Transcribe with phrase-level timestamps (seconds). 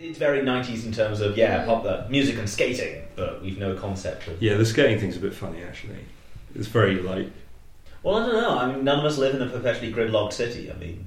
[0.00, 1.66] it's very 90s in terms of yeah, mm.
[1.66, 4.42] pop the music and skating, but we've no concept of.
[4.42, 6.04] Yeah, the skating thing's a bit funny actually.
[6.54, 7.30] It's very like
[8.02, 8.58] Well, I don't know.
[8.58, 10.70] I mean, none of us live in a perpetually gridlocked city.
[10.70, 11.06] I mean,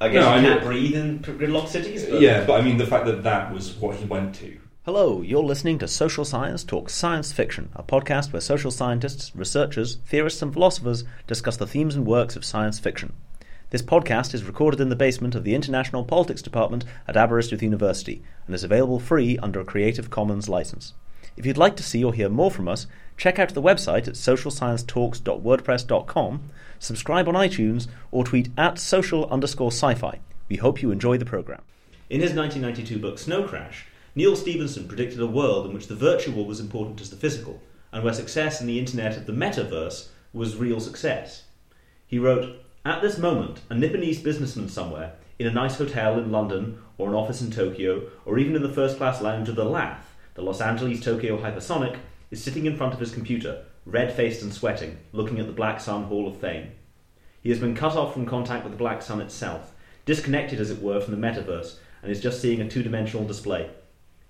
[0.00, 2.04] I guess No, you I can't know- breathe in p- gridlocked cities.
[2.04, 4.58] But yeah, but I mean the fact that that was what he went to.
[4.84, 9.98] Hello, you're listening to Social Science Talks Science Fiction, a podcast where social scientists, researchers,
[10.06, 13.12] theorists, and philosophers discuss the themes and works of science fiction.
[13.72, 18.22] This podcast is recorded in the basement of the International Politics Department at Aberystwyth University
[18.44, 20.92] and is available free under a Creative Commons license.
[21.38, 22.86] If you'd like to see or hear more from us,
[23.16, 30.20] check out the website at socialsciencetalks.wordpress.com, subscribe on iTunes, or tweet at social underscore sci-fi.
[30.50, 31.62] We hope you enjoy the program.
[32.10, 36.44] In his 1992 book Snow Crash, Neal Stephenson predicted a world in which the virtual
[36.44, 40.56] was important as the physical, and where success in the internet of the metaverse was
[40.56, 41.44] real success.
[42.06, 46.82] He wrote, At this moment, a Nipponese businessman somewhere, in a nice hotel in London,
[46.98, 50.12] or an office in Tokyo, or even in the first class lounge of the Lath,
[50.34, 51.98] the Los Angeles Tokyo Hypersonic,
[52.32, 55.80] is sitting in front of his computer, red faced and sweating, looking at the Black
[55.80, 56.72] Sun Hall of Fame.
[57.40, 59.72] He has been cut off from contact with the Black Sun itself,
[60.04, 63.70] disconnected as it were from the metaverse, and is just seeing a two dimensional display.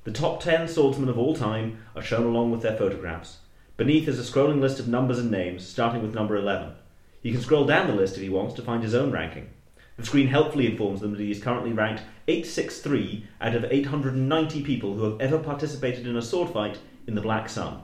[0.05, 3.39] The top 10 swordsmen of all time are shown along with their photographs.
[3.79, 6.75] Beneath is a scrolling list of numbers and names, starting with number 11.
[7.23, 9.49] He can scroll down the list if he wants to find his own ranking.
[9.97, 14.95] The screen helpfully informs them that he is currently ranked 863 out of 890 people
[14.95, 17.83] who have ever participated in a sword fight in the Black Sun.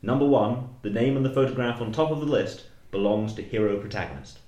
[0.00, 3.78] Number 1, the name and the photograph on top of the list, belongs to hero
[3.78, 4.38] protagonist.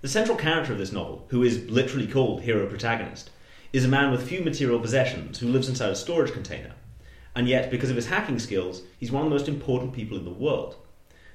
[0.00, 3.30] The central character of this novel, who is literally called hero protagonist,
[3.72, 6.72] is a man with few material possessions who lives inside a storage container.
[7.36, 10.24] And yet, because of his hacking skills, he's one of the most important people in
[10.24, 10.76] the world.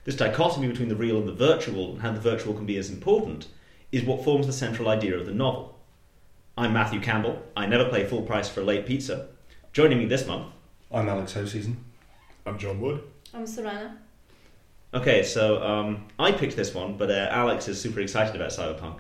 [0.08, 2.90] This dichotomy between the real and the virtual, and how the virtual can be as
[2.90, 3.48] important,
[3.92, 5.78] is what forms the central idea of the novel.
[6.58, 7.44] I'm Matthew Campbell.
[7.58, 9.28] I never pay full price for a late pizza.
[9.74, 10.46] Joining me this month.
[10.94, 11.76] I'm Alex Hoseason.
[12.46, 13.04] I'm John Wood.
[13.34, 13.98] I'm Serena.
[14.94, 19.00] Okay, so um, I picked this one, but uh, Alex is super excited about Cyberpunk.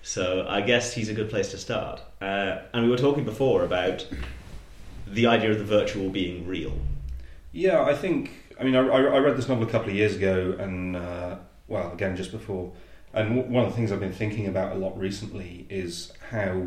[0.00, 2.00] So I guess he's a good place to start.
[2.22, 4.08] Uh, and we were talking before about
[5.06, 6.72] the idea of the virtual being real.
[7.52, 8.30] Yeah, I think.
[8.58, 11.36] I mean, I, I read this novel a couple of years ago, and uh,
[11.68, 12.72] well, again just before.
[13.12, 16.66] And one of the things I've been thinking about a lot recently is how,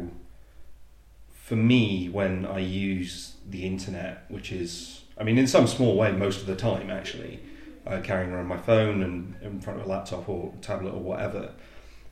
[1.32, 6.12] for me, when I use the internet, which is, I mean, in some small way,
[6.12, 7.40] most of the time, actually,
[7.86, 11.52] uh, carrying around my phone and in front of a laptop or tablet or whatever.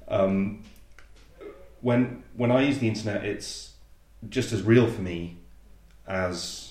[0.07, 0.63] Um,
[1.81, 3.73] when when I use the internet, it's
[4.29, 5.37] just as real for me
[6.07, 6.66] as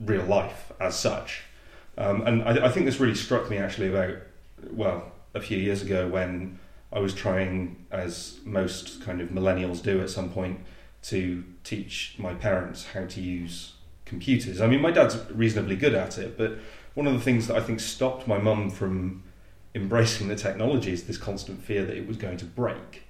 [0.00, 1.42] real life as such.
[1.98, 4.16] Um, and I, I think this really struck me actually about,
[4.70, 6.58] well, a few years ago when
[6.92, 10.60] I was trying, as most kind of millennials do at some point,
[11.02, 13.72] to teach my parents how to use
[14.04, 14.60] computers.
[14.60, 16.58] I mean, my dad's reasonably good at it, but
[16.94, 19.22] one of the things that I think stopped my mum from
[19.74, 23.02] embracing the technology is this constant fear that it was going to break.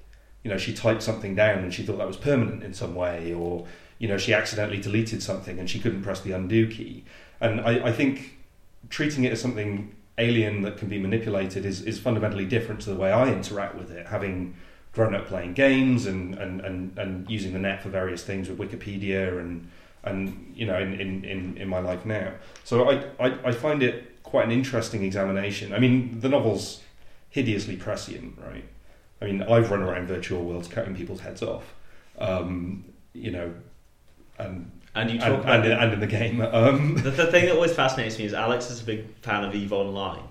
[0.42, 3.32] You know, she typed something down and she thought that was permanent in some way,
[3.32, 3.66] or
[3.98, 7.04] you know, she accidentally deleted something and she couldn't press the undo key.
[7.40, 8.38] And I, I think
[8.90, 12.96] treating it as something alien that can be manipulated is, is fundamentally different to the
[12.96, 14.56] way I interact with it, having
[14.92, 18.58] grown up playing games and, and, and, and using the net for various things with
[18.58, 19.70] Wikipedia and
[20.06, 22.32] and you know in, in, in, in my life now.
[22.64, 25.72] So I, I, I find it quite an interesting examination.
[25.72, 26.80] I mean the novel's
[27.28, 28.64] hideously prescient, right?
[29.20, 31.74] I mean I've run around virtual worlds cutting people's heads off.
[32.18, 33.52] Um, you know
[34.38, 36.40] and And you and, talk about and, in- and in the game.
[36.52, 39.54] Um, the, the thing that always fascinates me is Alex is a big fan of
[39.54, 40.22] Eve Online.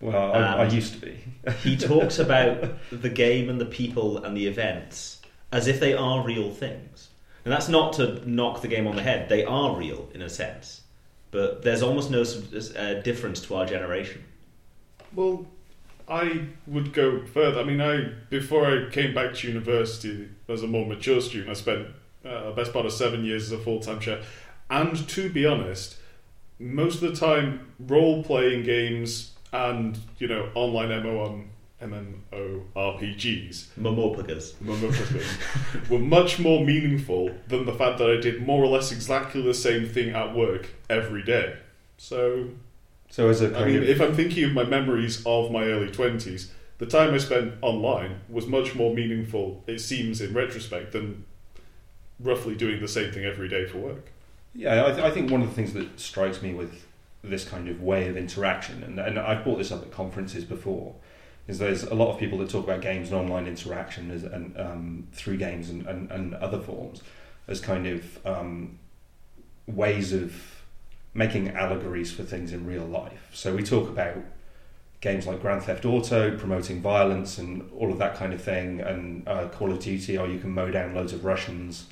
[0.00, 1.18] well, I, I used to be.
[1.62, 5.20] He talks about the game and the people and the events
[5.52, 7.08] as if they are real things.
[7.44, 9.28] And that's not to knock the game on the head.
[9.28, 10.82] They are real in a sense,
[11.30, 14.24] but there's almost no uh, difference to our generation.
[15.14, 15.46] Well,
[16.08, 17.60] I would go further.
[17.60, 21.54] I mean, I before I came back to university as a more mature student, I
[21.54, 21.86] spent
[22.28, 24.24] uh, best part of seven years as a full time chef,
[24.70, 25.96] and to be honest,
[26.58, 31.44] most of the time role playing games and you know online MMO
[31.82, 34.54] MMORPGs Momopagas.
[34.54, 39.42] motherfuckers, were much more meaningful than the fact that I did more or less exactly
[39.42, 41.56] the same thing at work every day.
[41.98, 42.48] So,
[43.10, 45.64] So as a I kind mean, of if I'm thinking of my memories of my
[45.64, 50.92] early 20s, the time I spent online was much more meaningful, it seems, in retrospect,
[50.92, 51.24] than
[52.20, 54.10] roughly doing the same thing every day for work.
[54.54, 56.86] Yeah, I, th- I think one of the things that strikes me with
[57.22, 60.94] this kind of way of interaction, and, and I've brought this up at conferences before,
[61.46, 64.58] is there's a lot of people that talk about games and online interaction as, and
[64.58, 67.02] um, through games and, and, and other forms
[67.48, 68.78] as kind of um,
[69.66, 70.34] ways of
[71.14, 73.30] making allegories for things in real life.
[73.32, 74.16] So we talk about
[75.00, 79.26] games like Grand Theft Auto promoting violence and all of that kind of thing, and
[79.28, 81.86] uh, Call of Duty, or you can mow down loads of Russians,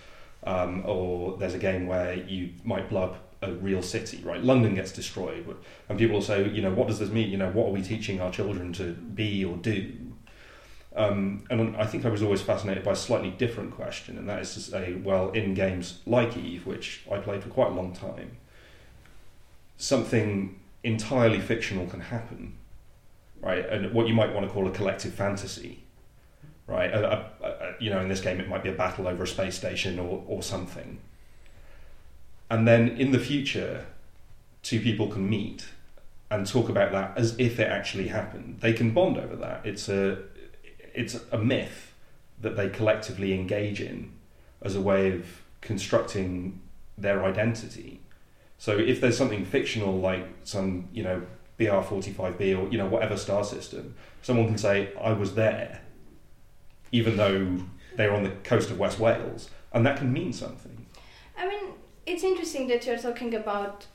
[0.44, 4.42] um, or there's a game where you might blow up a real city, right?
[4.42, 5.44] London gets destroyed,
[5.88, 7.30] and people will say, you know, what does this mean?
[7.30, 9.92] You know, what are we teaching our children to be or do?
[10.96, 14.40] Um, and I think I was always fascinated by a slightly different question, and that
[14.40, 17.92] is to say, well, in games like Eve, which I played for quite a long
[17.92, 18.36] time,
[19.76, 22.56] something entirely fictional can happen,
[23.40, 23.66] right?
[23.68, 25.83] And what you might want to call a collective fantasy,
[26.66, 26.90] right?
[26.90, 29.26] A, a, a, you know, in this game, it might be a battle over a
[29.26, 30.98] space station or, or something.
[32.50, 33.86] And then in the future,
[34.62, 35.66] two people can meet
[36.30, 38.58] and talk about that as if it actually happened.
[38.60, 39.64] They can bond over that.
[39.64, 40.18] It's a
[40.94, 41.92] it's a myth
[42.40, 44.12] that they collectively engage in
[44.62, 46.60] as a way of constructing
[46.96, 48.00] their identity.
[48.58, 51.22] So if there's something fictional like some, you know,
[51.58, 55.80] BR45B or you know whatever star system, someone can say I was there,
[56.94, 57.58] even though
[57.96, 60.86] they're on the coast of West Wales, and that can mean something.
[61.36, 61.64] I mean,
[62.06, 63.86] it's interesting that you're talking about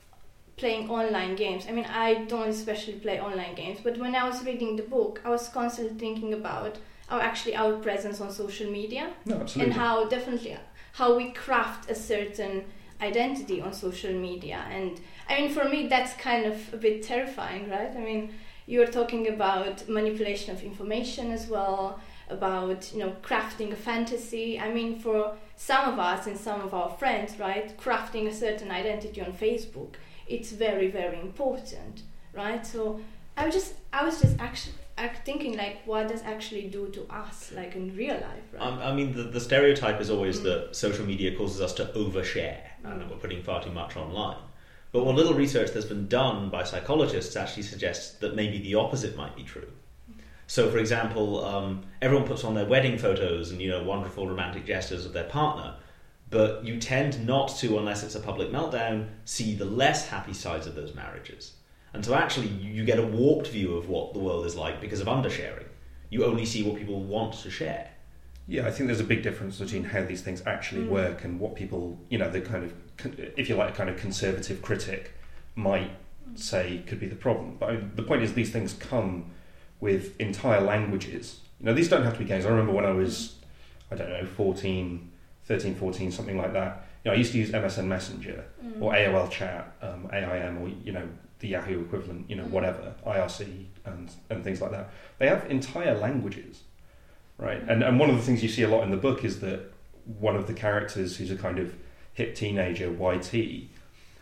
[0.57, 1.63] playing online games.
[1.69, 5.21] I mean, I don't especially play online games, but when I was reading the book,
[5.23, 6.77] I was constantly thinking about
[7.09, 9.63] our actually our presence on social media No, absolutely.
[9.63, 10.57] and how definitely
[10.91, 12.65] how we craft a certain
[13.01, 14.59] identity on social media.
[14.69, 14.99] And
[15.29, 17.93] I mean, for me, that's kind of a bit terrifying, right?
[17.95, 18.33] I mean,
[18.67, 24.59] you are talking about manipulation of information as well, about you know crafting a fantasy.
[24.59, 28.71] I mean, for some of us and some of our friends, right, crafting a certain
[28.71, 29.95] identity on Facebook,
[30.27, 32.03] it's very very important,
[32.33, 32.65] right?
[32.65, 33.01] So
[33.37, 34.75] I was just I was just actually
[35.23, 38.61] thinking like, what does actually do to us, like in real life, right?
[38.61, 42.59] Um, I mean, the, the stereotype is always that social media causes us to overshare
[42.83, 44.37] and that we're putting far too much online.
[44.91, 49.15] But what little research that's been done by psychologists actually suggests that maybe the opposite
[49.15, 49.67] might be true.
[50.49, 54.65] So, for example, um, everyone puts on their wedding photos and you know wonderful romantic
[54.65, 55.75] gestures of their partner,
[56.31, 60.65] but you tend not to, unless it's a public meltdown, see the less happy sides
[60.65, 61.53] of those marriages.
[61.93, 64.99] And so, actually, you get a warped view of what the world is like because
[65.01, 65.67] of undersharing.
[66.09, 67.91] You only see what people want to share.
[68.47, 70.89] Yeah, I think there's a big difference between how these things actually Mm.
[70.89, 72.73] work and what people, you know, the kind of,
[73.37, 75.11] if you like, a kind of conservative critic
[75.53, 75.91] might
[76.33, 77.57] say could be the problem.
[77.59, 79.25] But I, the point is, these things come
[79.79, 81.39] with entire languages.
[81.59, 82.45] You know, these don't have to be games.
[82.45, 83.35] I remember when I was,
[83.91, 85.11] I don't know, 14,
[85.45, 86.85] 13, 14, something like that.
[87.03, 88.81] You know, I used to use MSN Messenger Mm.
[88.81, 91.07] or AOL Chat, um, AIM, or you know,
[91.39, 92.29] the Yahoo equivalent.
[92.29, 92.49] You know, Mhm.
[92.49, 94.89] whatever IRC and and things like that.
[95.17, 96.63] They have entire languages
[97.37, 97.61] right?
[97.69, 99.71] And and one of the things you see a lot in the book is that
[100.19, 101.73] one of the characters, who's a kind of
[102.13, 103.69] hip teenager, YT,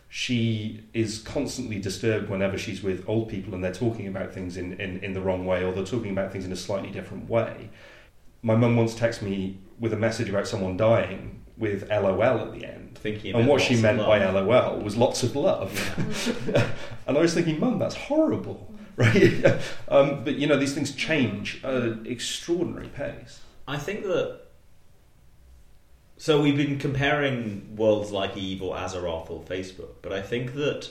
[0.10, 4.74] she is constantly disturbed whenever she's with old people and they're talking about things in,
[4.80, 7.70] in, in the wrong way or they're talking about things in a slightly different way.
[8.42, 12.66] My mum once texted me with a message about someone dying with LOL at the
[12.66, 12.98] end.
[12.98, 14.24] Thinking And what she meant by.
[14.24, 15.72] LOL was lots of love.
[15.98, 16.70] Mm.
[17.08, 19.46] and I was thinking, Mum, that's horrible, right?
[19.90, 23.42] um, but you know, these things change at an extraordinary pace.
[23.68, 24.42] I think that.
[26.18, 30.90] So we've been comparing worlds like Eve or Azeroth or Facebook, but I think that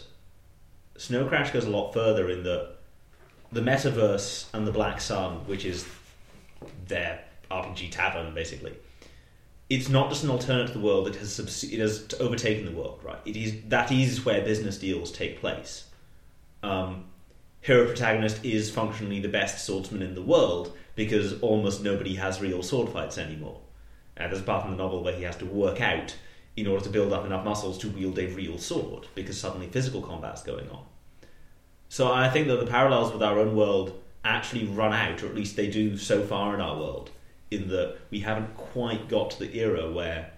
[0.96, 2.76] Snow Crash goes a lot further in that
[3.50, 5.86] the metaverse and the Black Sun, which is
[6.86, 8.74] their RPG tavern, basically.
[9.68, 12.70] It's not just an alternate to the world; it has subs- it has overtaken the
[12.70, 13.00] world.
[13.02, 13.18] Right?
[13.24, 15.86] It is that is where business deals take place.
[16.62, 17.06] Um,
[17.62, 22.62] hero protagonist is functionally the best swordsman in the world because almost nobody has real
[22.62, 23.60] sword fights anymore.
[24.16, 26.16] And there's a part in the novel where he has to work out
[26.56, 30.00] in order to build up enough muscles to wield a real sword because suddenly physical
[30.00, 30.84] combat's going on.
[31.88, 35.34] So I think that the parallels with our own world actually run out, or at
[35.34, 37.10] least they do so far in our world,
[37.50, 40.32] in that we haven't quite got to the era where,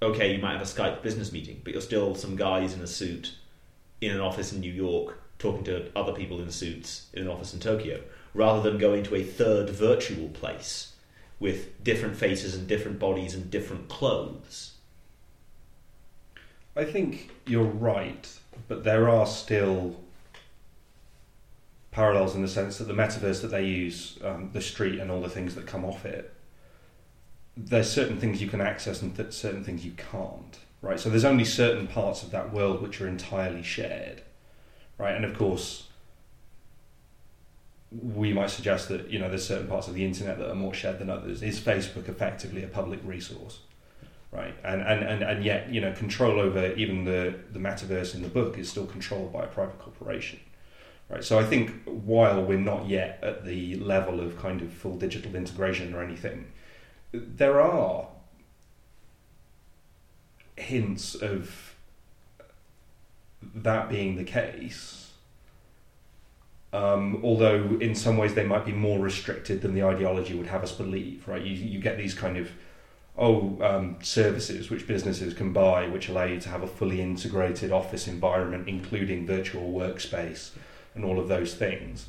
[0.00, 2.86] okay, you might have a Skype business meeting, but you're still some guys in a
[2.86, 3.34] suit
[4.00, 7.52] in an office in New York talking to other people in suits in an office
[7.52, 8.00] in Tokyo,
[8.34, 10.89] rather than going to a third virtual place
[11.40, 14.74] with different faces and different bodies and different clothes.
[16.76, 19.96] I think you're right, but there are still
[21.90, 25.20] parallels in the sense that the metaverse that they use, um, the street and all
[25.20, 26.32] the things that come off it,
[27.56, 31.00] there's certain things you can access and th- certain things you can't, right?
[31.00, 34.22] So there's only certain parts of that world which are entirely shared,
[34.98, 35.14] right?
[35.14, 35.88] And of course,
[37.90, 40.74] we might suggest that you know there's certain parts of the internet that are more
[40.74, 41.42] shared than others.
[41.42, 43.60] Is Facebook effectively a public resource?
[44.32, 48.22] Right, and, and, and, and yet you know control over even the, the metaverse in
[48.22, 50.38] the book is still controlled by a private corporation.
[51.08, 54.96] Right, so I think while we're not yet at the level of kind of full
[54.96, 56.52] digital integration or anything,
[57.12, 58.06] there are
[60.54, 61.74] hints of
[63.42, 64.99] that being the case.
[66.72, 70.62] Um, although in some ways they might be more restricted than the ideology would have
[70.62, 71.42] us believe, right?
[71.42, 72.50] You, you get these kind of
[73.18, 77.72] oh um, services which businesses can buy, which allow you to have a fully integrated
[77.72, 80.50] office environment, including virtual workspace
[80.94, 82.06] and all of those things.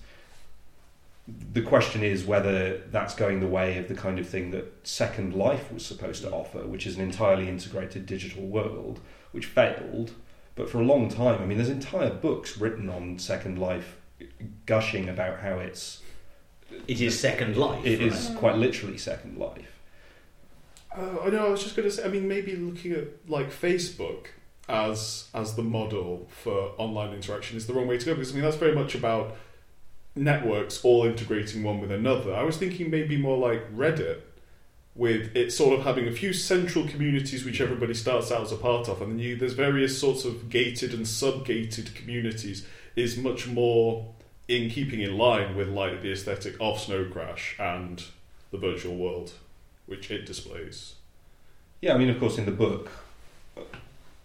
[1.53, 5.33] The question is whether that's going the way of the kind of thing that Second
[5.33, 8.99] Life was supposed to offer, which is an entirely integrated digital world,
[9.31, 10.11] which failed.
[10.55, 13.97] But for a long time, I mean, there's entire books written on Second Life
[14.65, 16.01] gushing about how it's
[16.87, 17.85] It is Second Life.
[17.85, 18.07] it right?
[18.07, 19.79] is quite literally Second Life.
[20.95, 21.47] Uh, I know.
[21.47, 22.03] I was just going to say.
[22.03, 24.27] I mean, maybe looking at like Facebook
[24.67, 28.35] as as the model for online interaction is the wrong way to go because I
[28.35, 29.35] mean that's very much about
[30.15, 32.33] networks all integrating one with another.
[32.33, 34.21] I was thinking maybe more like Reddit,
[34.95, 38.57] with it sort of having a few central communities which everybody starts out as a
[38.57, 42.65] part of, and then you there's various sorts of gated and sub-gated communities.
[42.95, 44.13] Is much more
[44.47, 48.03] in keeping in line with like the aesthetic of Snow Crash and
[48.51, 49.33] the virtual world
[49.85, 50.95] which it displays.
[51.81, 52.89] Yeah, I mean, of course, in the book,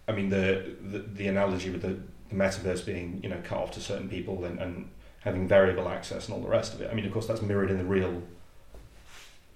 [0.07, 3.73] I mean, the the, the analogy with the, the metaverse being, you know, cut off
[3.73, 6.91] to certain people and, and having variable access and all the rest of it.
[6.91, 8.23] I mean, of course, that's mirrored in the real,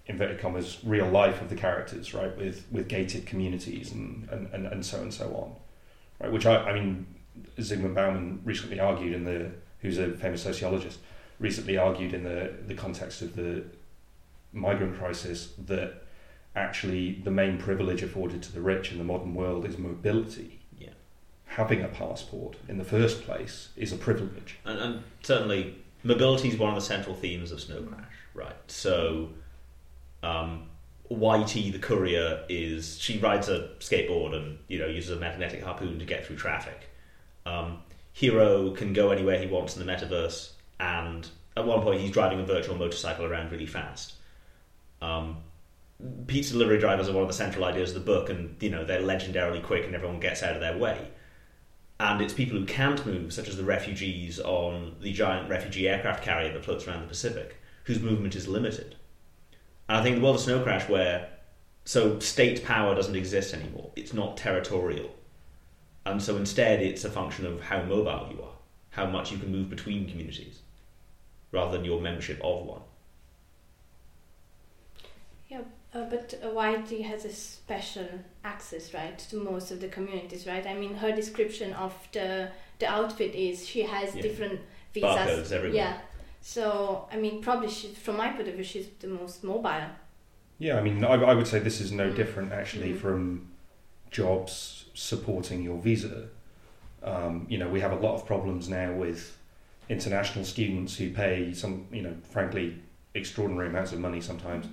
[0.06, 2.36] inverted commas, real life of the characters, right?
[2.36, 5.54] With with gated communities and and, and, and so and so on,
[6.20, 6.32] right?
[6.32, 7.06] Which I, I mean,
[7.58, 10.99] Zygmunt Bauman recently argued in the, who's a famous sociologist,
[11.38, 13.64] recently argued in the the context of the
[14.52, 16.02] migrant crisis that
[16.56, 20.60] actually the main privilege afforded to the rich in the modern world is mobility.
[20.78, 20.90] Yeah.
[21.46, 24.58] Having a passport in the first place is a privilege.
[24.64, 28.56] And, and certainly, mobility is one of the central themes of Snow Crash, right?
[28.66, 29.30] So,
[30.22, 30.66] um,
[31.08, 35.99] YT, the courier, is she rides a skateboard and you know uses a magnetic harpoon
[35.99, 36.89] to get through traffic.
[37.50, 37.78] Um,
[38.12, 42.40] Hero can go anywhere he wants in the metaverse, and at one point he's driving
[42.40, 44.14] a virtual motorcycle around really fast.
[45.00, 45.38] Um,
[46.26, 48.85] pizza delivery drivers are one of the central ideas of the book, and you know
[48.85, 51.09] they're legendarily quick, and everyone gets out of their way
[52.00, 56.25] and it's people who can't move, such as the refugees on the giant refugee aircraft
[56.25, 58.97] carrier that floats around the Pacific, whose movement is limited.
[59.87, 61.28] And I think the world of Snow Crash, where
[61.85, 65.14] so state power doesn't exist anymore, it's not territorial,
[66.07, 68.54] and so instead it's a function of how mobile you are,
[68.90, 70.61] how much you can move between communities,
[71.52, 72.83] rather than your membership of one.
[75.49, 75.62] Yeah,
[75.95, 78.07] uh, but uh, YT has a special
[78.45, 80.64] access, right, to most of the communities, right?
[80.66, 84.23] I mean, her description of the the outfit is she has Yeah.
[84.23, 84.61] different
[84.95, 85.11] visas.
[85.11, 85.76] Barcodes everywhere.
[85.76, 85.99] Yeah.
[86.40, 89.90] So, I mean, probably she, from my point of view, she's the most mobile.
[90.59, 92.99] Yeah, I mean, I, I would say this is no different actually Mhm.
[93.00, 93.49] from
[94.10, 96.28] jobs supporting your visa.
[97.02, 99.36] Um, you know, we have a lot of problems now with
[99.88, 102.78] international students who pay some, you know, frankly,
[103.14, 104.66] extraordinary amounts of money sometimes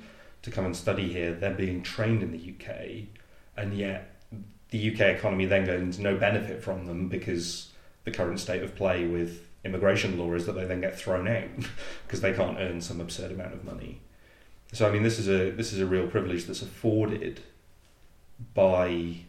[0.44, 1.34] to come and study here.
[1.34, 3.08] They're being trained in the UK,
[3.56, 4.22] and yet
[4.70, 7.72] the UK economy then gains no benefit from them because
[8.04, 11.48] the current state of play with immigration law is that they then get thrown out
[12.06, 14.02] because they can't earn some absurd amount of money.
[14.74, 17.42] So I mean, this is a this is a real privilege that's afforded
[18.54, 19.22] by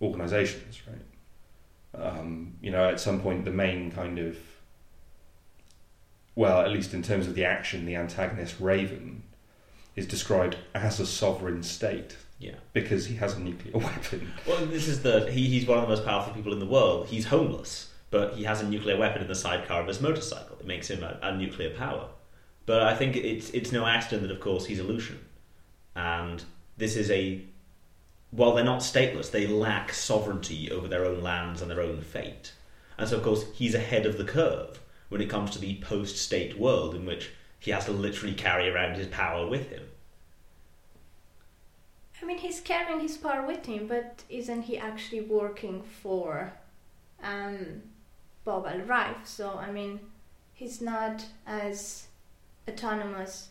[0.00, 2.02] organisations, right?
[2.02, 4.36] Um, you know, at some point, the main kind of
[6.34, 9.22] well, at least in terms of the action, the antagonist Raven
[9.94, 12.56] is described as a sovereign state Yeah.
[12.74, 14.32] because he has a nuclear weapon.
[14.46, 17.06] Well, this is the he, he's one of the most powerful people in the world.
[17.06, 20.56] He's homeless, but he has a nuclear weapon in the sidecar of his motorcycle.
[20.60, 22.08] It makes him a, a nuclear power.
[22.66, 25.20] But I think it's it's no accident that, of course, he's a Aleutian,
[25.94, 26.44] and
[26.76, 27.40] this is a
[28.36, 32.52] while they're not stateless, they lack sovereignty over their own lands and their own fate.
[32.98, 34.78] And so, of course, he's ahead of the curve
[35.08, 38.96] when it comes to the post-state world in which he has to literally carry around
[38.96, 39.84] his power with him.
[42.20, 46.52] I mean, he's carrying his power with him, but isn't he actually working for
[47.22, 47.82] um,
[48.44, 49.26] Bob Al Rife?
[49.26, 50.00] So, I mean,
[50.52, 52.06] he's not as
[52.68, 53.48] autonomous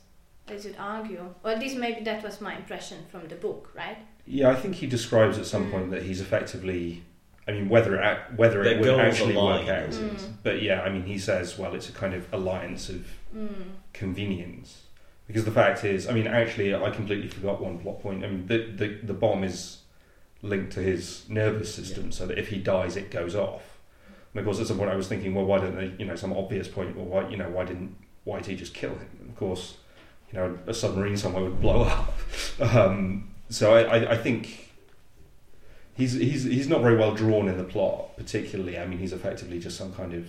[0.47, 1.33] as you'd argue.
[1.43, 3.97] Or at least maybe that was my impression from the book, right?
[4.27, 5.71] Yeah, I think he describes at some Mm.
[5.71, 7.03] point that he's effectively
[7.47, 9.91] I mean, whether it ac- whether Their it would goals actually work out.
[9.91, 10.17] Mm.
[10.41, 13.05] But yeah, I mean, he says, well, it's a kind of alliance of
[13.37, 13.49] Mm.
[13.93, 14.81] convenience.
[15.27, 18.23] Because the fact is, I mean, actually, I completely forgot one plot point.
[18.23, 19.79] I mean, the the, the bomb is
[20.41, 23.63] linked to his nervous system, so that if he dies, it goes off.
[24.33, 26.15] And of course, at some point, I was thinking, well, why don't they, you know,
[26.15, 29.09] some obvious point, well, why, you know, why didn't YT just kill him?
[29.21, 29.77] And of course,
[30.31, 32.13] you know, a submarine somewhere would blow up.
[32.59, 34.71] Um, so I, I, I think
[35.95, 38.77] he's he's he's not very well drawn in the plot, particularly.
[38.77, 40.27] I mean, he's effectively just some kind of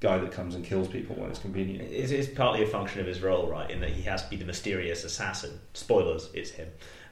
[0.00, 1.82] guy that comes and kills people when it's convenient.
[1.90, 3.70] It is partly a function of his role, right?
[3.70, 5.58] In that he has to be the mysterious assassin.
[5.72, 6.68] Spoilers, it's him.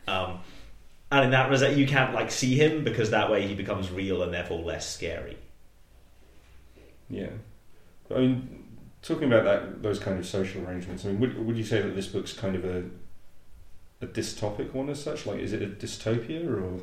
[0.07, 0.41] Um,
[1.11, 4.23] and in that respect, you can't like see him because that way he becomes real
[4.23, 5.39] and therefore less scary.
[7.09, 7.31] Yeah,
[8.15, 8.65] I mean,
[9.03, 11.05] talking about that, those kind of social arrangements.
[11.05, 12.85] I mean, would would you say that this book's kind of a
[14.05, 15.27] a dystopic one as such?
[15.27, 16.81] Like, is it a dystopia or?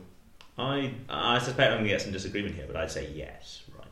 [0.57, 3.87] I I suspect I'm going to get some disagreement here, but I'd say yes, right?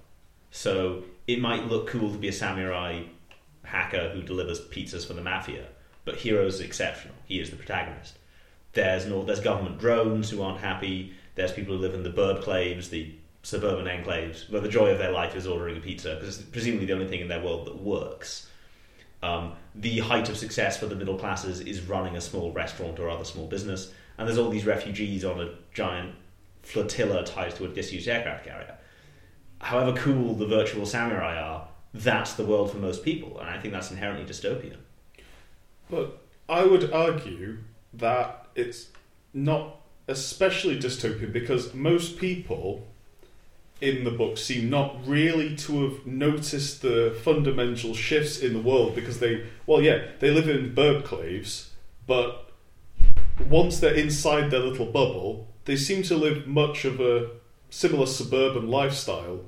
[0.52, 3.04] So it might look cool to be a samurai
[3.64, 5.66] hacker who delivers pizzas for the mafia,
[6.06, 7.16] but Hero's exceptional.
[7.26, 8.18] He is the protagonist.
[8.74, 11.14] There's no, there's government drones who aren't happy.
[11.36, 15.12] There's people who live in the burbclaves, the suburban enclaves, where the joy of their
[15.12, 17.82] life is ordering a pizza because it's presumably the only thing in their world that
[17.82, 18.48] works.
[19.22, 23.10] Um, the height of success for the middle classes is running a small restaurant or
[23.10, 26.16] other small business, and there's all these refugees on a giant
[26.64, 28.76] flotilla tied to a disused aircraft carrier.
[29.62, 33.74] However cool the virtual samurai are, that's the world for most people, and I think
[33.74, 34.78] that's inherently dystopian.
[35.90, 37.60] But I would argue
[37.94, 38.88] that it's
[39.34, 39.78] not
[40.10, 42.86] especially dystopian because most people
[43.82, 48.96] in the book seem not really to have noticed the fundamental shifts in the world
[48.96, 51.06] because they, well, yeah, they live in bird
[52.06, 52.50] but
[53.48, 57.30] once they're inside their little bubble, they seem to live much of a
[57.70, 59.42] similar suburban lifestyle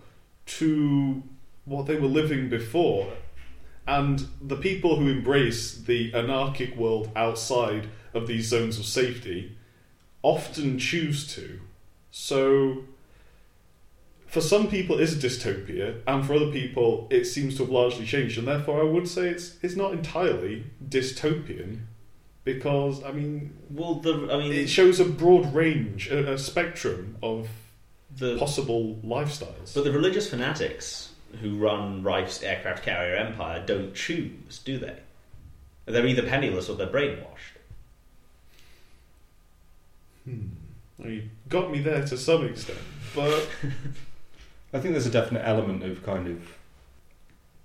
[0.45, 1.23] to
[1.65, 3.11] what they were living before.
[3.88, 9.57] And the people who embrace the anarchic world outside of these zones of safety
[10.21, 11.59] often choose to.
[12.11, 12.83] So,
[14.31, 18.05] for some people, it's a dystopia, and for other people, it seems to have largely
[18.05, 18.37] changed.
[18.37, 21.81] And therefore, I would say it's it's not entirely dystopian,
[22.46, 27.17] because I mean, Well, the I mean, it shows a broad range, a, a spectrum
[27.22, 27.50] of
[28.17, 29.74] the possible lifestyles.
[29.74, 34.98] but the religious fanatics who run Rife's aircraft carrier empire don't choose, do they?
[35.85, 37.55] They're either penniless or they're brainwashed.
[40.25, 40.48] Hmm.
[40.98, 42.79] Well, You got me there to some extent,
[43.15, 43.50] but
[44.74, 46.57] I think there's a definite element of kind of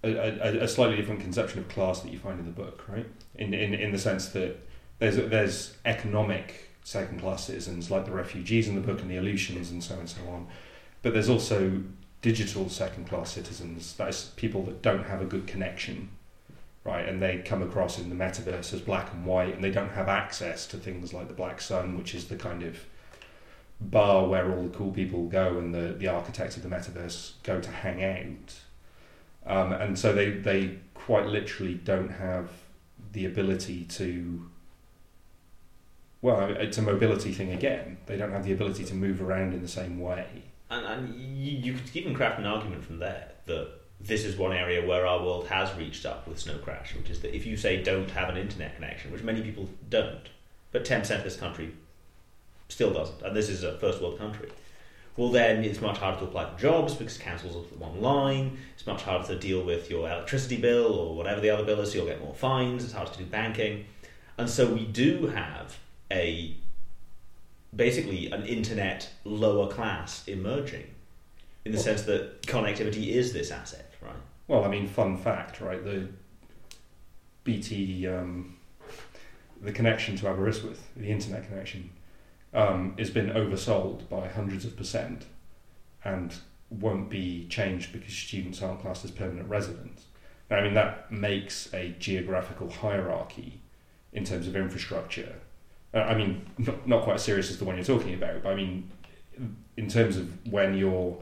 [0.03, 3.07] a, a, a slightly different conception of class that you find in the book, right?
[3.35, 4.57] In in, in the sense that
[4.99, 9.71] there's there's economic second class citizens like the refugees in the book and the Aleutians
[9.71, 10.47] and so and so on,
[11.03, 11.83] but there's also
[12.23, 13.95] digital second class citizens.
[13.95, 16.09] That is people that don't have a good connection,
[16.85, 17.09] right?
[17.09, 20.09] And they come across in the metaverse as black and white, and they don't have
[20.09, 22.85] access to things like the Black Sun, which is the kind of
[23.81, 27.61] bar where all the cool people go and the, the architects of the metaverse go
[27.61, 28.55] to hang out.
[29.47, 32.51] Um, and so they, they quite literally don't have
[33.13, 34.49] the ability to,
[36.23, 37.99] well, it's a mobility thing again.
[38.07, 40.27] They don't have the ability to move around in the same way.
[40.69, 43.69] And, and you, you could even craft an argument from there that
[44.01, 47.21] this is one area where our world has reached up with Snow Crash, which is
[47.21, 50.29] that if you say don't have an internet connection, which many people don't,
[50.73, 51.73] but 10% of this country
[52.69, 54.49] still doesn't, and this is a first world country,
[55.17, 58.59] well, then it's much harder to apply for jobs because councils are online.
[58.75, 61.93] It's much harder to deal with your electricity bill or whatever the other bill is,
[61.93, 62.85] so you'll get more fines.
[62.85, 63.87] It's harder to do banking.
[64.37, 65.79] And so we do have
[66.13, 66.55] a
[67.75, 70.87] basically an internet lower class emerging
[71.65, 74.15] in the Well- sense that connectivity is this asset, right?
[74.49, 75.83] Well, I mean, fun fact, right?
[75.83, 76.09] The
[77.45, 78.57] BT, um,
[79.63, 81.91] the connection to Aberystwyth, the internet connection,
[82.55, 85.27] um, has been oversold by hundreds of percent
[86.05, 86.35] and
[86.71, 90.07] won't be changed because students aren't classed as permanent residents.
[90.51, 93.61] Now, I mean, that makes a geographical hierarchy
[94.13, 95.35] in terms of infrastructure.
[95.93, 98.51] Uh, I mean, not, not quite as serious as the one you're talking about, but
[98.53, 98.91] I mean,
[99.77, 101.19] in terms of when your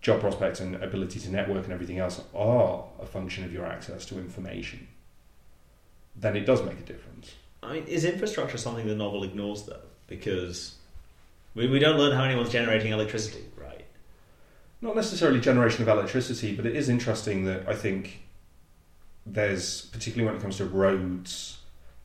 [0.00, 4.06] job prospects and ability to network and everything else are a function of your access
[4.06, 4.88] to information,
[6.16, 7.34] then it does make a difference.
[7.62, 9.80] I mean, is infrastructure something the novel ignores though?
[10.10, 10.74] Because
[11.54, 13.86] we, we don't learn how anyone's generating electricity, right?
[14.82, 18.20] Not necessarily generation of electricity, but it is interesting that I think
[19.24, 21.58] there's, particularly when it comes to roads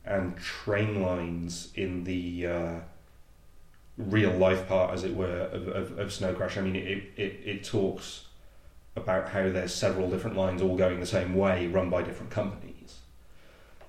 [0.04, 2.74] and train lines in the uh,
[3.98, 6.56] real life part, as it were, of, of, of Snow Crash.
[6.56, 8.26] I mean, it, it, it talks
[8.94, 12.75] about how there's several different lines all going the same way, run by different companies.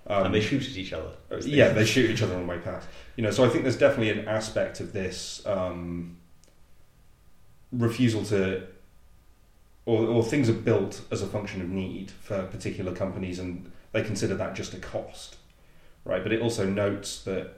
[0.09, 1.11] Um, and they shoot at each other.
[1.41, 2.87] yeah, they shoot each other on the way past.
[3.17, 6.17] You know, so I think there's definitely an aspect of this um,
[7.73, 8.63] refusal to,
[9.85, 14.01] or, or things are built as a function of need for particular companies, and they
[14.01, 15.35] consider that just a cost,
[16.05, 16.23] right?
[16.23, 17.55] But it also notes that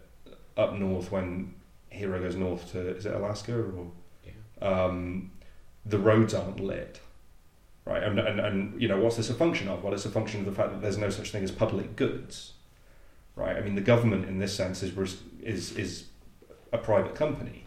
[0.57, 1.53] up north, when
[1.89, 3.91] Hero goes north to is it Alaska or
[4.61, 5.31] um,
[5.85, 6.99] the roads aren't lit,
[7.89, 8.03] right?
[8.03, 9.83] And, and and you know what's this a function of?
[9.83, 12.53] Well, it's a function of the fact that there's no such thing as public goods,
[13.35, 13.57] right?
[13.57, 14.93] I mean, the government in this sense is
[15.41, 16.05] is is
[16.71, 17.65] a private company.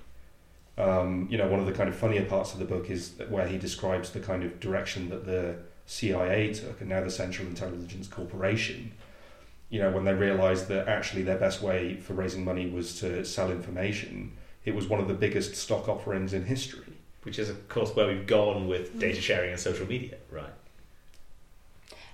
[0.78, 3.46] Um, you know, one of the kind of funnier parts of the book is where
[3.46, 5.56] he describes the kind of direction that the
[5.86, 8.92] CIA took, and now the Central Intelligence Corporation.
[9.70, 13.24] You know, when they realised that actually their best way for raising money was to
[13.24, 16.91] sell information, it was one of the biggest stock offerings in history.
[17.22, 20.52] Which is, of course, where we've gone with data sharing and social media, right?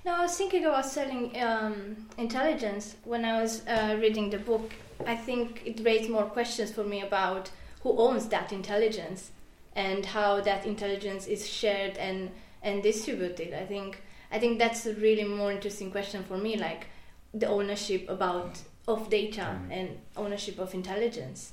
[0.05, 4.73] No, I was thinking about selling um, intelligence when I was uh, reading the book.
[5.07, 7.51] I think it raised more questions for me about
[7.83, 9.31] who owns that intelligence
[9.75, 12.31] and how that intelligence is shared and,
[12.63, 13.55] and distributed.
[13.55, 16.87] I think I think that's a really more interesting question for me, like
[17.33, 21.53] the ownership about of data and ownership of intelligence.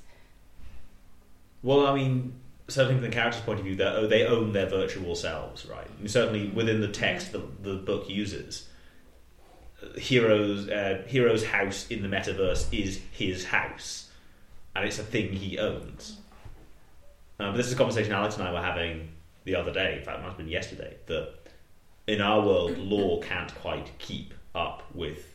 [1.62, 2.34] Well, I mean,
[2.68, 5.86] certainly from the character's point of view, that oh, they own their virtual selves, right?
[5.98, 8.68] Mean, certainly within the text that the book uses,
[9.82, 14.10] uh, heroes uh, hero's house in the metaverse is his house,
[14.74, 16.18] and it's a thing he owns.
[17.38, 19.10] Um, but this is a conversation Alex and I were having
[19.44, 19.98] the other day.
[19.98, 20.96] In fact, it must have been yesterday.
[21.06, 21.34] That
[22.06, 25.34] in our world, law can't quite keep up with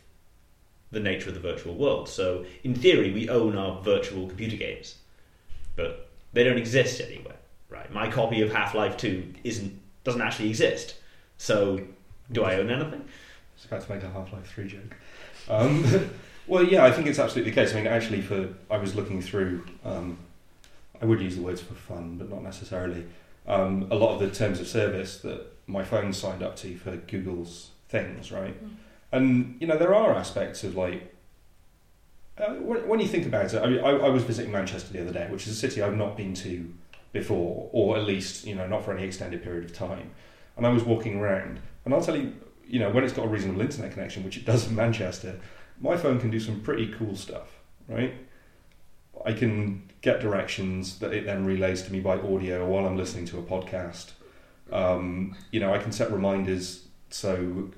[0.91, 2.10] the nature of the virtual world.
[2.10, 4.96] So, in theory, we own our virtual computer games,
[5.78, 7.36] but they don't exist anywhere,
[7.70, 7.91] right?
[7.91, 10.96] My copy of Half Life Two isn't doesn't actually exist.
[11.38, 11.82] So,
[12.32, 13.02] do I own anything?
[13.02, 14.96] I was about to make a Half Life Three joke.
[15.50, 16.10] Um,
[16.48, 17.74] well, yeah, I think it's absolutely the case.
[17.74, 19.65] I mean, actually, for I was looking through.
[19.84, 20.17] Um,
[21.02, 23.06] I would use the words for fun, but not necessarily.
[23.48, 26.96] Um, a lot of the terms of service that my phone signed up to for
[26.96, 28.63] Google's things, right?
[28.63, 28.70] Mm.
[29.12, 31.13] And you know, there are aspects of like
[32.38, 33.62] uh, when, when you think about it.
[33.62, 35.98] I mean, I, I was visiting Manchester the other day, which is a city I've
[35.98, 36.74] not been to
[37.12, 40.12] before, or at least you know not for any extended period of time.
[40.58, 42.34] And I was walking around, and I'll tell you,
[42.65, 45.39] you know, when it's got a reasonable internet connection, which it does in Manchester,
[45.80, 48.13] my phone can do some pretty cool stuff, right?
[49.26, 53.26] I can get directions that it then relays to me by audio while I'm listening
[53.28, 54.12] to a podcast.
[54.72, 57.72] Um, you know, I can set reminders so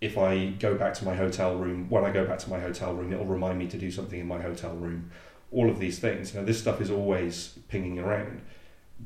[0.00, 2.94] if I go back to my hotel room, when I go back to my hotel
[2.94, 5.10] room, it'll remind me to do something in my hotel room.
[5.50, 6.34] All of these things.
[6.34, 8.42] Know, this stuff is always pinging around.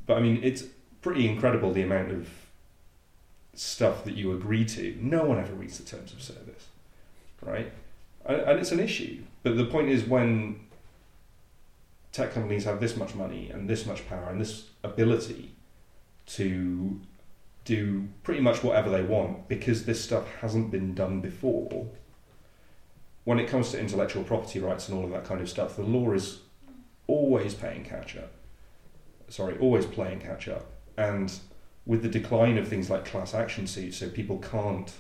[0.07, 0.65] But I mean, it's
[1.01, 2.29] pretty incredible the amount of
[3.55, 4.97] stuff that you agree to.
[5.01, 6.69] No one ever reads the terms of service,
[7.41, 7.73] right?
[8.25, 9.23] And it's an issue.
[9.43, 10.61] But the point is, when
[12.13, 15.53] tech companies have this much money and this much power and this ability
[16.27, 17.01] to
[17.65, 21.89] do pretty much whatever they want because this stuff hasn't been done before.
[23.25, 25.83] When it comes to intellectual property rights and all of that kind of stuff, the
[25.83, 26.41] law is
[27.07, 28.33] always paying catch up.
[29.29, 30.73] Sorry, always playing catch up.
[30.97, 31.33] And
[31.87, 34.93] with the decline of things like class action suits, so people can't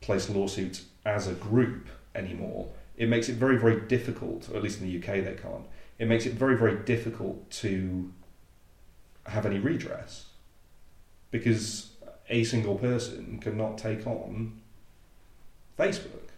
[0.00, 4.80] place lawsuits as a group anymore, it makes it very, very difficult, or at least
[4.80, 5.66] in the UK they can't,
[5.98, 8.12] it makes it very, very difficult to
[9.26, 10.26] have any redress
[11.34, 11.90] because
[12.30, 14.52] a single person cannot take on
[15.76, 16.28] Facebook.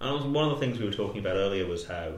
[0.00, 2.14] And one of the things we were talking about earlier was how,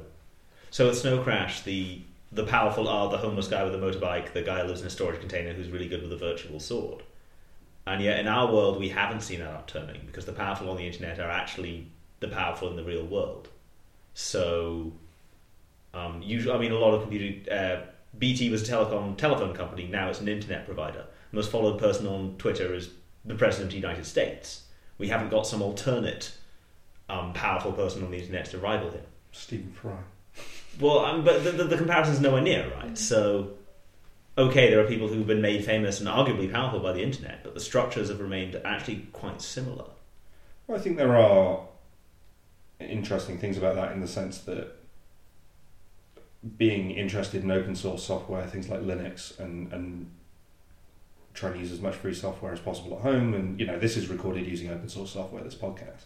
[0.70, 4.42] so at Snow Crash, the the powerful are the homeless guy with a motorbike, the
[4.42, 7.02] guy who lives in a storage container who's really good with a virtual sword.
[7.88, 10.86] And yet, in our world, we haven't seen that upturning because the powerful on the
[10.86, 11.88] internet are actually
[12.20, 13.48] the powerful in the real world.
[14.14, 14.92] So,
[15.92, 17.52] um, usually, I mean, a lot of computer.
[17.52, 19.86] Uh, BT was a telecom telephone company.
[19.86, 21.04] Now it's an internet provider.
[21.30, 22.90] The most followed person on Twitter is
[23.24, 24.64] the president of the United States.
[24.98, 26.32] We haven't got some alternate
[27.08, 29.02] um, powerful person on the internet to rival him.
[29.32, 29.98] Stephen Fry.
[30.80, 32.96] Well, um, but the, the, the comparison is nowhere near right.
[32.96, 33.52] So,
[34.36, 37.54] okay, there are people who've been made famous and arguably powerful by the internet, but
[37.54, 39.86] the structures have remained actually quite similar.
[40.66, 41.60] Well, I think there are
[42.80, 44.76] interesting things about that in the sense that
[46.56, 50.10] being interested in open source software, things like Linux, and, and
[51.32, 53.96] trying to use as much free software as possible at home, and you know this
[53.96, 55.42] is recorded using open source software.
[55.42, 56.04] This podcast,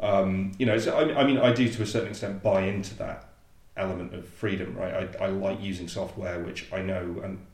[0.00, 2.94] um, you know, so I, I mean, I do to a certain extent buy into
[2.96, 3.28] that
[3.76, 5.16] element of freedom, right?
[5.20, 7.44] I, I like using software which I know and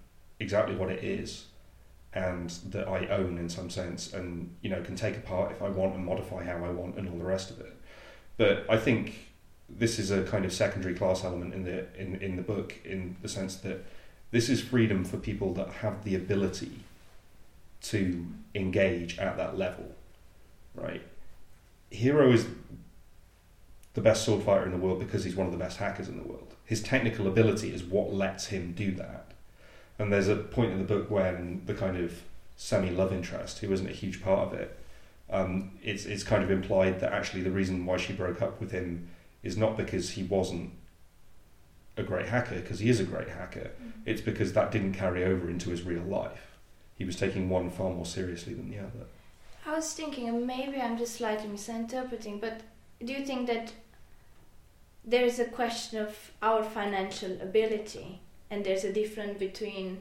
[0.41, 1.47] exactly what it is
[2.15, 5.69] and that I own in some sense and you know can take apart if I
[5.69, 7.77] want and modify how I want and all the rest of it.
[8.37, 9.28] But I think
[9.69, 13.17] this is a kind of secondary class element in the in, in the book in
[13.23, 13.85] the sense that
[14.31, 16.81] this is freedom for people that have the ability
[17.81, 19.95] to engage at that level.
[20.75, 21.03] Right?
[21.91, 22.47] Hero is
[23.95, 26.17] the best sword fighter in the world because he's one of the best hackers in
[26.19, 26.55] the world.
[26.65, 29.33] His technical ability is what lets him do that.
[29.99, 32.23] And there's a point in the book when the kind of
[32.57, 34.79] semi love interest, who isn't a huge part of it,
[35.31, 38.71] um, it's it's kind of implied that actually the reason why she broke up with
[38.71, 39.09] him
[39.43, 40.73] is not because he wasn't
[41.97, 43.73] a great hacker, because he is a great hacker.
[44.05, 46.57] It's because that didn't carry over into his real life.
[46.97, 49.07] He was taking one far more seriously than the other.
[49.67, 52.63] I was thinking, and maybe I'm just slightly misinterpreting, but
[53.05, 53.73] do you think that
[55.05, 58.21] there is a question of our financial ability,
[58.51, 60.01] and there's a difference between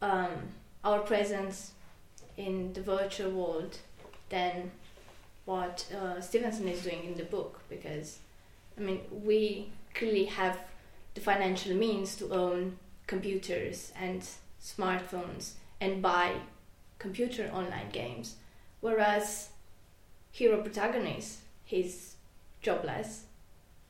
[0.00, 0.30] um,
[0.82, 1.72] our presence
[2.36, 3.78] in the virtual world
[4.28, 4.70] than
[5.44, 7.60] what uh, Stephenson is doing in the book?
[7.68, 8.18] Because,
[8.78, 10.58] I mean, we clearly have
[11.14, 14.26] the financial means to own computers and
[14.62, 16.32] smartphones and buy
[16.98, 18.36] computer online games,
[18.80, 19.50] whereas
[20.30, 22.16] hero protagonist he's
[22.60, 23.24] jobless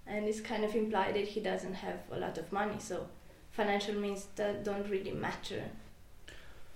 [0.06, 3.06] and it's kind of implied that he doesn't have a lot of money so
[3.50, 5.62] financial means that don't really matter